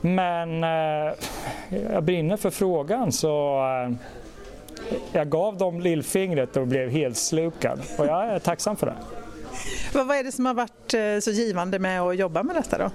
Men 0.00 0.64
eh, 0.64 1.12
jag 1.92 2.02
brinner 2.02 2.36
för 2.36 2.50
frågan 2.50 3.12
så 3.12 3.58
eh, 3.58 3.90
jag 5.12 5.28
gav 5.28 5.56
dem 5.56 5.80
lillfingret 5.80 6.56
och 6.56 6.66
blev 6.66 6.90
helt 6.90 7.16
slukad 7.16 7.80
och 7.98 8.06
jag 8.06 8.24
är 8.24 8.38
tacksam 8.38 8.76
för 8.76 8.86
det. 8.86 8.96
Vad 10.04 10.16
är 10.16 10.24
det 10.24 10.32
som 10.32 10.46
har 10.46 10.54
varit 10.54 10.94
eh, 10.94 11.18
så 11.20 11.30
givande 11.30 11.78
med 11.78 12.00
att 12.00 12.16
jobba 12.16 12.42
med 12.42 12.56
detta 12.56 12.78
då? 12.78 12.90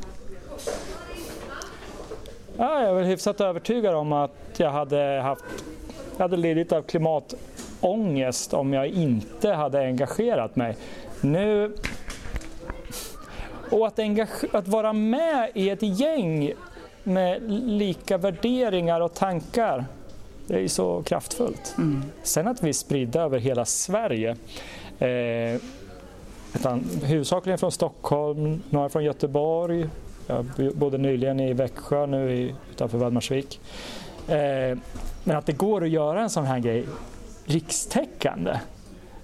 Ja, 2.58 2.82
jag 2.82 2.90
är 2.90 2.94
väl 2.94 3.06
hyfsat 3.06 3.42
övertygad 3.42 3.96
om 3.96 4.14
att 4.14 4.32
jag 4.58 4.72
hade 4.72 5.22
haft 5.24 5.44
jag 6.18 6.24
hade 6.24 6.38
lidit 6.38 6.72
av 6.72 6.82
klimatångest 6.82 8.54
om 8.54 8.74
jag 8.74 8.88
inte 8.88 9.50
hade 9.50 9.80
engagerat 9.80 10.56
mig. 10.56 10.78
Nu 11.22 11.72
och 13.70 13.88
att, 13.88 14.00
att 14.52 14.68
vara 14.68 14.94
med 14.94 15.52
i 15.54 15.70
ett 15.70 16.00
gäng 16.00 16.54
med 17.04 17.52
lika 17.52 18.18
värderingar 18.18 19.02
och 19.02 19.14
tankar, 19.14 19.86
det 20.48 20.54
är 20.56 20.60
ju 20.60 20.70
så 20.70 21.04
kraftfullt. 21.04 21.76
Mm. 21.78 22.04
Sen 22.24 22.48
att 22.48 22.64
vi 22.64 22.70
är 22.70 22.74
spridda 22.74 23.22
över 23.22 23.40
hela 23.40 23.66
Sverige, 23.66 24.36
eh, 25.00 25.62
utan 26.56 26.84
huvudsakligen 27.04 27.60
från 27.60 27.72
Stockholm, 27.72 28.62
några 28.70 28.90
från 28.90 29.04
Göteborg, 29.04 29.90
jag 30.28 30.46
bodde 30.76 30.98
nyligen 30.98 31.40
i 31.40 31.54
Växjö, 31.54 32.06
nu 32.06 32.32
i, 32.32 32.56
utanför 32.72 32.98
Valdemarsvik. 32.98 33.60
Eh, 34.28 34.78
men 35.24 35.38
att 35.38 35.46
det 35.46 35.58
går 35.58 35.84
att 35.84 35.90
göra 35.90 36.22
en 36.22 36.30
sån 36.30 36.46
här 36.46 36.60
grej 36.60 36.86
rikstäckande, 37.46 38.60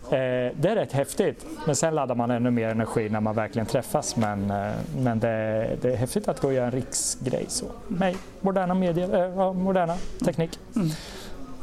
Eh, 0.10 0.54
det 0.60 0.70
är 0.70 0.76
rätt 0.76 0.94
häftigt, 0.94 1.46
men 1.66 1.76
sen 1.76 1.96
laddar 1.96 2.16
man 2.16 2.32
ännu 2.32 2.52
mer 2.52 2.70
energi 2.70 3.10
när 3.10 3.20
man 3.20 3.36
verkligen 3.36 3.66
träffas. 3.66 4.16
Men, 4.16 4.52
eh, 4.52 4.72
men 4.98 5.20
det, 5.20 5.70
det, 5.82 5.92
är 5.92 5.96
häftigt 5.96 6.28
att 6.28 6.42
gå 6.42 6.48
och 6.48 6.54
göra 6.54 6.66
en 6.66 6.72
riksgrej 6.72 7.46
så. 7.48 7.66
Med 7.88 8.16
moderna, 8.42 8.74
medier, 8.74 9.40
eh, 9.40 9.54
moderna 9.54 9.98
teknik. 10.26 10.60
Mm. 10.76 10.90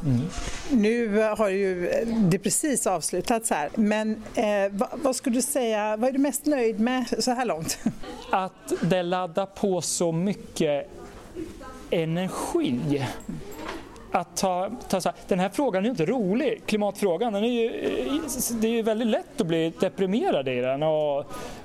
Mm. 0.05 0.21
Nu 0.71 1.19
har 1.19 1.49
ju 1.49 1.90
det 2.31 2.38
precis 2.38 2.87
avslutats 2.87 3.51
här, 3.51 3.71
men 3.75 4.23
eh, 4.35 4.45
vad, 4.71 4.88
vad, 4.93 5.17
skulle 5.17 5.37
du 5.37 5.43
säga, 5.43 5.97
vad 5.97 6.09
är 6.09 6.12
du 6.12 6.19
mest 6.19 6.47
nöjd 6.47 6.81
med 6.81 7.14
så 7.19 7.31
här 7.31 7.45
långt? 7.45 7.79
Att 8.31 8.73
det 8.83 9.03
laddar 9.03 9.47
på 9.47 9.81
så 9.81 10.12
mycket 10.12 10.90
energi 11.90 13.03
att 14.14 14.37
ta, 14.37 14.71
ta 14.88 15.01
så 15.01 15.09
här, 15.09 15.19
den 15.29 15.38
här 15.38 15.49
frågan 15.49 15.83
är 15.83 15.85
ju 15.85 15.90
inte 15.90 16.07
rolig, 16.07 16.62
klimatfrågan. 16.67 17.33
Den 17.33 17.45
är 17.45 17.49
ju, 17.49 17.67
eh, 17.67 18.21
det 18.61 18.69
är 18.69 18.73
ju 18.73 18.83
väldigt 18.83 19.09
lätt 19.09 19.40
att 19.40 19.47
bli 19.47 19.73
deprimerad 19.81 20.49
i 20.49 20.61
den. 20.61 20.83
Och, 20.83 21.19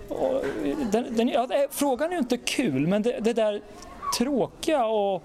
och 0.09 0.43
den, 0.91 1.05
den 1.15 1.27
ja, 1.27 1.47
frågan 1.71 2.09
är 2.09 2.13
ju 2.13 2.19
inte 2.19 2.37
kul, 2.37 2.87
men 2.87 3.01
det, 3.01 3.19
det 3.19 3.33
där 3.33 3.61
tråkiga 4.17 4.85
och 4.85 5.23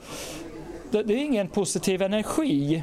det, 0.91 1.03
det, 1.03 1.15
är 1.15 1.19
ingen 1.19 1.49
positiv 1.49 2.03
energi. 2.03 2.83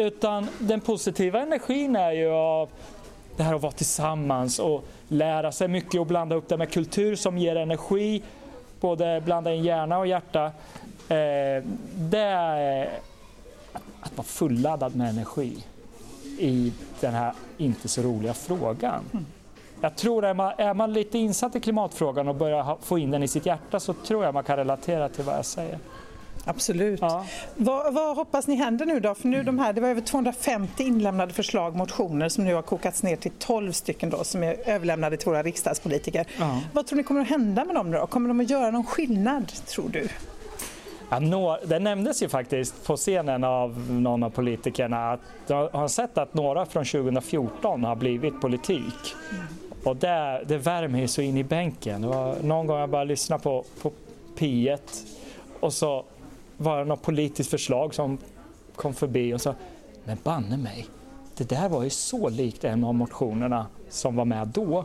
Utan 0.00 0.48
den 0.58 0.80
positiva 0.80 1.40
energin 1.40 1.96
är 1.96 2.12
ju 2.12 2.30
av 2.30 2.68
det 3.36 3.42
här 3.42 3.54
att 3.54 3.62
vara 3.62 3.72
tillsammans 3.72 4.58
och 4.58 4.84
lära 5.08 5.52
sig 5.52 5.68
mycket 5.68 6.00
och 6.00 6.06
blanda 6.06 6.36
upp 6.36 6.48
det 6.48 6.56
med 6.56 6.72
kultur 6.72 7.16
som 7.16 7.38
ger 7.38 7.56
energi. 7.56 8.22
Både 8.80 9.20
blanda 9.24 9.54
in 9.54 9.64
hjärna 9.64 9.98
och 9.98 10.06
hjärta. 10.06 10.44
Eh, 11.08 11.64
det 11.94 12.18
är 12.18 12.90
att 14.00 14.16
vara 14.16 14.26
fulladdad 14.26 14.96
med 14.96 15.08
energi 15.08 15.64
i 16.38 16.72
den 17.00 17.14
här 17.14 17.32
inte 17.56 17.88
så 17.88 18.02
roliga 18.02 18.34
frågan. 18.34 19.04
Mm. 19.12 19.26
Jag 19.80 19.96
tror 19.96 20.24
att 20.24 20.30
är 20.30 20.34
man, 20.34 20.52
är 20.56 20.74
man 20.74 20.92
lite 20.92 21.18
insatt 21.18 21.56
i 21.56 21.60
klimatfrågan 21.60 22.28
och 22.28 22.34
börjar 22.34 22.76
få 22.82 22.98
in 22.98 23.10
den 23.10 23.22
i 23.22 23.28
sitt 23.28 23.46
hjärta 23.46 23.80
så 23.80 23.92
tror 23.92 24.24
jag 24.24 24.34
man 24.34 24.44
kan 24.44 24.56
relatera 24.56 25.08
till 25.08 25.24
vad 25.24 25.36
jag 25.36 25.44
säger. 25.44 25.78
Absolut. 26.44 27.00
Ja. 27.00 27.26
Vad, 27.56 27.94
vad, 27.94 28.16
hoppas 28.16 28.46
ni 28.46 28.54
händer 28.54 28.86
nu 28.86 29.00
då? 29.00 29.14
För 29.14 29.28
nu 29.28 29.42
de 29.42 29.58
här, 29.58 29.72
det 29.72 29.80
var 29.80 29.88
över 29.88 30.00
250 30.00 30.82
inlämnade 30.82 31.32
förslag, 31.32 31.76
motioner 31.76 32.28
som 32.28 32.44
nu 32.44 32.54
har 32.54 32.62
kokats 32.62 33.02
ner 33.02 33.16
till 33.16 33.32
12 33.38 33.72
stycken 33.72 34.10
då, 34.10 34.24
som 34.24 34.42
är 34.42 34.68
överlämnade 34.68 35.16
till 35.16 35.28
våra 35.28 35.42
riksdagspolitiker. 35.42 36.26
Ja. 36.38 36.60
Vad 36.72 36.86
tror 36.86 36.96
ni 36.96 37.02
kommer 37.02 37.20
att 37.20 37.28
hända 37.28 37.64
med 37.64 37.74
dem 37.74 37.90
då? 37.90 38.06
Kommer 38.06 38.28
de 38.28 38.40
att 38.40 38.50
göra 38.50 38.70
någon 38.70 38.86
skillnad 38.86 39.52
tror 39.66 39.88
du? 39.88 40.08
Ja, 41.10 41.18
nå, 41.18 41.58
det 41.66 41.78
nämndes 41.78 42.22
ju 42.22 42.28
faktiskt 42.28 42.86
på 42.86 42.96
scenen 42.96 43.44
av 43.44 43.90
någon 43.90 44.22
av 44.22 44.30
politikerna 44.30 45.12
att 45.12 45.20
de 45.46 45.68
har 45.72 45.88
sett 45.88 46.18
att 46.18 46.34
några 46.34 46.66
från 46.66 46.84
2014 46.84 47.84
har 47.84 47.96
blivit 47.96 48.40
politik. 48.40 49.14
Och 49.84 49.96
det, 49.96 50.44
det 50.46 50.58
värmer 50.58 51.00
ju 51.00 51.08
så 51.08 51.22
in 51.22 51.36
i 51.36 51.44
bänken. 51.44 52.02
Det 52.02 52.08
var 52.08 52.36
någon 52.42 52.66
gång 52.66 52.78
jag 52.78 52.90
bara 52.90 53.04
lyssnade 53.04 53.42
på, 53.42 53.64
på 53.82 53.92
P1 54.38 54.78
och 55.60 55.72
så 55.72 56.04
var 56.58 56.78
det 56.78 56.84
något 56.84 57.02
politiskt 57.02 57.50
förslag 57.50 57.94
som 57.94 58.18
kom 58.76 58.94
förbi 58.94 59.34
och 59.34 59.40
sa 59.40 59.54
men 60.04 60.18
banne 60.22 60.56
mig, 60.56 60.86
det 61.36 61.48
där 61.48 61.68
var 61.68 61.82
ju 61.82 61.90
så 61.90 62.28
likt 62.28 62.64
en 62.64 62.84
av 62.84 62.94
motionerna 62.94 63.66
som 63.88 64.16
var 64.16 64.24
med 64.24 64.48
då. 64.48 64.84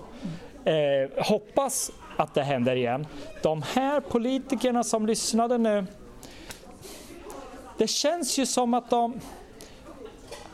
Eh, 0.66 1.24
hoppas 1.26 1.92
att 2.18 2.34
det 2.34 2.44
händer 2.44 2.76
igen. 2.76 3.08
De 3.42 3.62
här 3.62 4.00
politikerna 4.00 4.84
som 4.84 5.06
lyssnade 5.06 5.58
nu 5.58 5.86
det 7.78 7.88
känns 7.88 8.38
ju 8.38 8.46
som 8.46 8.74
att 8.74 8.90
de 8.90 9.20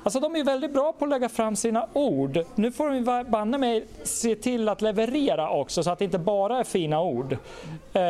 Alltså 0.03 0.19
de 0.19 0.35
är 0.35 0.43
väldigt 0.43 0.73
bra 0.73 0.93
på 0.93 1.05
att 1.05 1.09
lägga 1.09 1.29
fram 1.29 1.55
sina 1.55 1.87
ord. 1.93 2.39
Nu 2.55 2.71
får 2.71 2.89
de 2.89 3.31
banne 3.31 3.57
mig 3.57 3.85
se 4.03 4.35
till 4.35 4.69
att 4.69 4.81
leverera 4.81 5.49
också 5.49 5.83
så 5.83 5.91
att 5.91 5.99
det 5.99 6.05
inte 6.05 6.19
bara 6.19 6.59
är 6.59 6.63
fina 6.63 7.01
ord. 7.01 7.33
Eh, 7.93 8.01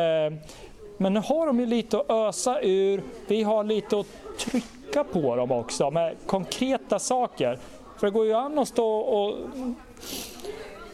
men 1.00 1.14
nu 1.14 1.20
har 1.20 1.46
de 1.46 1.60
ju 1.60 1.66
lite 1.66 1.98
att 1.98 2.10
ösa 2.10 2.60
ur. 2.60 3.02
Vi 3.26 3.42
har 3.42 3.64
lite 3.64 4.00
att 4.00 4.06
trycka 4.38 5.04
på 5.04 5.36
dem 5.36 5.52
också 5.52 5.90
med 5.90 6.16
konkreta 6.26 6.98
saker. 6.98 7.58
För 7.98 8.06
det 8.06 8.10
går 8.10 8.26
ju 8.26 8.34
an 8.34 8.58
att 8.58 8.68
stå 8.68 8.86
och, 8.86 9.34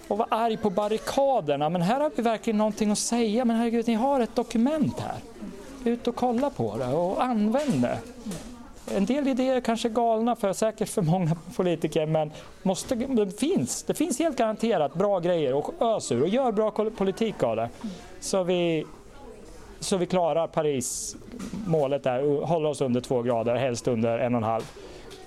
och 0.09 0.19
vara 0.19 0.29
arg 0.31 0.57
på 0.57 0.71
barrikaderna 0.71 1.69
men 1.69 1.83
här 1.83 2.01
har 2.01 2.11
vi 2.17 2.23
verkligen 2.23 2.59
någonting 2.59 2.91
att 2.91 2.99
säga. 2.99 3.45
Men 3.45 3.57
herregud, 3.57 3.89
ni 3.89 3.95
har 3.95 4.21
ett 4.21 4.35
dokument 4.35 5.01
här 5.01 5.17
ut 5.85 6.09
och 6.09 6.17
kolla 6.17 6.51
på 6.51 6.77
det 6.77 6.87
och 6.87 7.25
använd 7.25 7.83
det. 7.83 7.99
En 8.95 9.07
del 9.07 9.29
idéer 9.29 9.61
kanske 9.61 9.89
är 9.89 9.93
galna 9.93 10.37
för 10.37 10.53
säkert 10.53 10.89
för 10.89 11.03
många 11.03 11.37
politiker 11.57 12.07
men 12.07 12.33
måste, 12.63 12.95
det, 12.95 13.41
finns, 13.41 13.83
det 13.83 13.95
finns 13.95 14.19
helt 14.19 14.37
garanterat 14.37 14.95
bra 14.95 15.21
grejer 15.21 15.55
och 15.55 15.75
ös 15.81 16.13
ur 16.13 16.23
och 16.23 16.29
gör 16.29 16.53
bra 16.53 16.71
politik 16.71 17.43
av 17.43 17.57
det. 17.57 17.69
Så 18.21 18.43
vi, 18.43 18.87
så 19.87 19.97
vi 19.97 20.07
klarar 20.07 20.47
Paris-målet 20.47 22.03
där 22.03 22.23
och 22.23 22.49
håller 22.49 22.69
oss 22.69 22.81
under 22.81 23.01
två 23.01 23.23
grader, 23.23 23.57
helst 23.57 23.89
under 23.89 24.19
en 24.19 24.35
och 24.35 24.39
en 24.39 24.45
halv. 24.45 24.71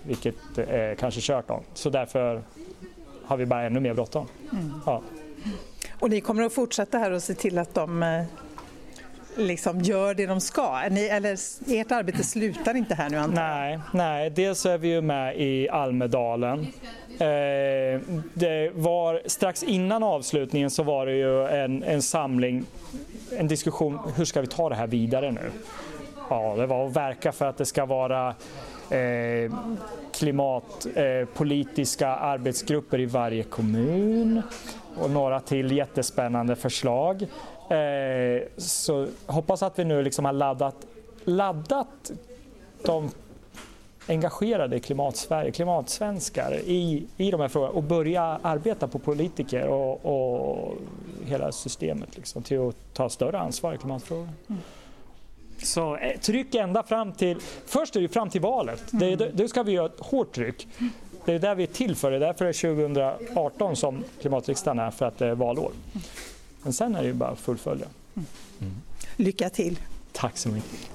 Vilket 0.03 0.57
är 0.57 0.95
kanske 0.95 1.21
kört 1.21 1.47
då. 1.47 1.61
Så 1.73 1.89
därför 1.89 2.41
har 3.25 3.37
vi 3.37 3.45
bara 3.45 3.63
ännu 3.63 3.79
mer 3.79 3.93
bråttom. 3.93 4.27
Mm. 4.51 4.73
Ja. 4.85 5.01
Och 5.99 6.09
ni 6.09 6.21
kommer 6.21 6.43
att 6.43 6.53
fortsätta 6.53 6.97
här 6.97 7.11
och 7.11 7.23
se 7.23 7.33
till 7.33 7.57
att 7.57 7.73
de 7.73 8.03
eh, 8.03 8.23
liksom 9.35 9.81
gör 9.81 10.13
det 10.13 10.25
de 10.25 10.41
ska? 10.41 10.81
Ni, 10.91 11.03
eller 11.05 11.37
ert 11.67 11.91
arbete 11.91 12.23
slutar 12.23 12.75
inte 12.75 12.95
här 12.95 13.09
nu 13.09 13.17
antar 13.17 13.41
jag? 13.41 13.57
Nej, 13.57 13.79
nej, 13.93 14.29
dels 14.29 14.65
är 14.65 14.77
vi 14.77 14.87
ju 14.87 15.01
med 15.01 15.37
i 15.37 15.69
Almedalen. 15.69 16.59
Eh, 17.19 18.01
det 18.33 18.71
var, 18.73 19.21
strax 19.25 19.63
innan 19.63 20.03
avslutningen 20.03 20.69
så 20.69 20.83
var 20.83 21.05
det 21.05 21.15
ju 21.15 21.47
en, 21.47 21.83
en 21.83 22.01
samling, 22.01 22.65
en 23.37 23.47
diskussion, 23.47 23.99
hur 24.15 24.25
ska 24.25 24.41
vi 24.41 24.47
ta 24.47 24.69
det 24.69 24.75
här 24.75 24.87
vidare 24.87 25.31
nu? 25.31 25.51
Ja, 26.29 26.55
det 26.57 26.65
var 26.65 26.87
att 26.87 26.95
verka 26.95 27.31
för 27.31 27.45
att 27.45 27.57
det 27.57 27.65
ska 27.65 27.85
vara 27.85 28.35
eh, 28.89 29.53
klimatpolitiska 30.13 32.07
eh, 32.07 32.23
arbetsgrupper 32.23 32.99
i 32.99 33.05
varje 33.05 33.43
kommun 33.43 34.41
och 34.97 35.09
några 35.09 35.39
till 35.39 35.71
jättespännande 35.71 36.55
förslag. 36.55 37.27
Eh, 37.69 38.41
så 38.57 39.07
hoppas 39.25 39.63
att 39.63 39.79
vi 39.79 39.83
nu 39.83 40.03
liksom 40.03 40.25
har 40.25 40.33
laddat, 40.33 40.75
laddat 41.25 42.11
de 42.83 43.09
engagerade 44.07 44.75
i 44.75 44.79
klimatsverige, 44.79 45.51
klimatsvenskar 45.51 46.59
i, 46.65 47.07
i 47.17 47.31
de 47.31 47.41
här 47.41 47.47
frågorna 47.47 47.73
och 47.73 47.83
börja 47.83 48.39
arbeta 48.41 48.87
på 48.87 48.99
politiker 48.99 49.67
och, 49.67 50.05
och 50.05 50.77
hela 51.25 51.51
systemet 51.51 52.17
liksom, 52.17 52.43
till 52.43 52.67
att 52.67 52.75
ta 52.93 53.09
större 53.09 53.39
ansvar 53.39 53.73
i 53.73 53.77
klimatfrågan. 53.77 54.29
Mm. 54.49 54.61
Så 55.57 55.95
eh, 55.95 56.19
tryck 56.19 56.55
ända 56.55 56.83
fram 56.83 57.13
till, 57.13 57.37
först 57.65 57.95
är 57.95 58.01
det 58.01 58.07
fram 58.07 58.29
till 58.29 58.41
valet, 58.41 58.93
mm. 58.93 59.17
det, 59.17 59.29
det 59.29 59.47
ska 59.47 59.63
vi 59.63 59.71
göra 59.71 59.85
ett 59.85 59.99
hårt 59.99 60.31
tryck. 60.31 60.67
Det 61.25 61.33
är 61.33 61.39
där 61.39 61.55
vi 61.55 61.63
är 61.63 61.67
till 61.67 61.95
för, 61.95 62.11
det 62.11 62.17
är 62.17 62.19
därför 62.19 62.45
det 62.45 62.51
är 62.51 63.23
2018 63.23 63.75
som 63.75 64.03
klimatriksdagen 64.21 64.79
är, 64.79 64.91
för 64.91 65.05
att 65.05 65.17
det 65.17 65.27
är 65.27 65.35
valår. 65.35 65.71
Men 66.69 66.73
sen 66.73 66.95
är 66.95 67.01
det 67.01 67.07
ju 67.07 67.13
bara 67.13 67.29
att 67.29 67.39
fullfölja. 67.39 67.87
Mm. 68.15 68.73
Lycka 69.15 69.49
till! 69.49 69.79
Tack 70.11 70.37
så 70.37 70.49
mycket! 70.49 70.89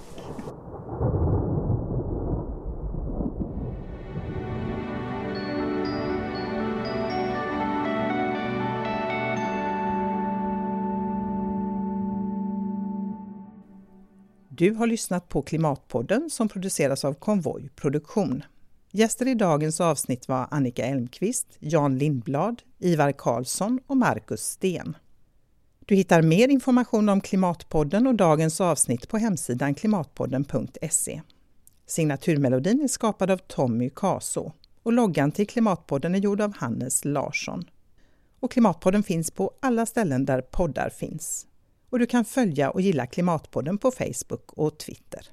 Du 14.49 14.75
har 14.75 14.87
lyssnat 14.87 15.29
på 15.29 15.43
Klimatpodden 15.43 16.31
som 16.31 16.49
produceras 16.49 17.05
av 17.05 17.15
Konvoj 17.15 17.71
Produktion. 17.77 18.45
Gäster 18.91 19.29
i 19.29 19.35
dagens 19.35 19.81
avsnitt 19.81 20.29
var 20.29 20.49
Annika 20.51 20.85
Elmqvist, 20.85 21.47
Jan 21.59 21.99
Lindblad, 21.99 22.63
Ivar 22.79 23.13
Karlsson 23.13 23.81
och 23.87 23.97
Marcus 23.97 24.41
Sten. 24.41 24.97
Du 25.87 25.95
hittar 25.95 26.23
mer 26.23 26.49
information 26.49 27.09
om 27.09 27.21
Klimatpodden 27.21 28.07
och 28.07 28.15
dagens 28.15 28.61
avsnitt 28.61 29.09
på 29.09 29.19
hemsidan 29.19 29.75
klimatpodden.se. 29.75 31.23
Signaturmelodin 31.87 32.83
är 32.83 32.89
skapad 32.89 33.31
av 33.31 33.39
Tommy 33.39 33.91
Kaso 33.91 34.53
och 34.83 34.93
loggan 34.93 35.33
till 35.33 35.47
Klimatpodden 35.47 36.15
är 36.15 36.19
gjord 36.19 36.41
av 36.41 36.57
Hannes 36.57 37.05
Larsson. 37.05 37.65
Och 38.41 38.53
Klimatpodden 38.53 39.03
finns 39.03 39.31
på 39.31 39.51
alla 39.61 39.87
ställen 39.87 40.25
där 40.25 40.41
poddar 40.41 40.91
finns. 40.91 41.47
Och 41.91 41.99
du 41.99 42.07
kan 42.07 42.25
följa 42.25 42.71
och 42.71 42.81
gilla 42.81 43.07
Klimatpodden 43.07 43.79
på 43.79 43.91
Facebook 43.91 44.53
och 44.53 44.79
Twitter. 44.79 45.29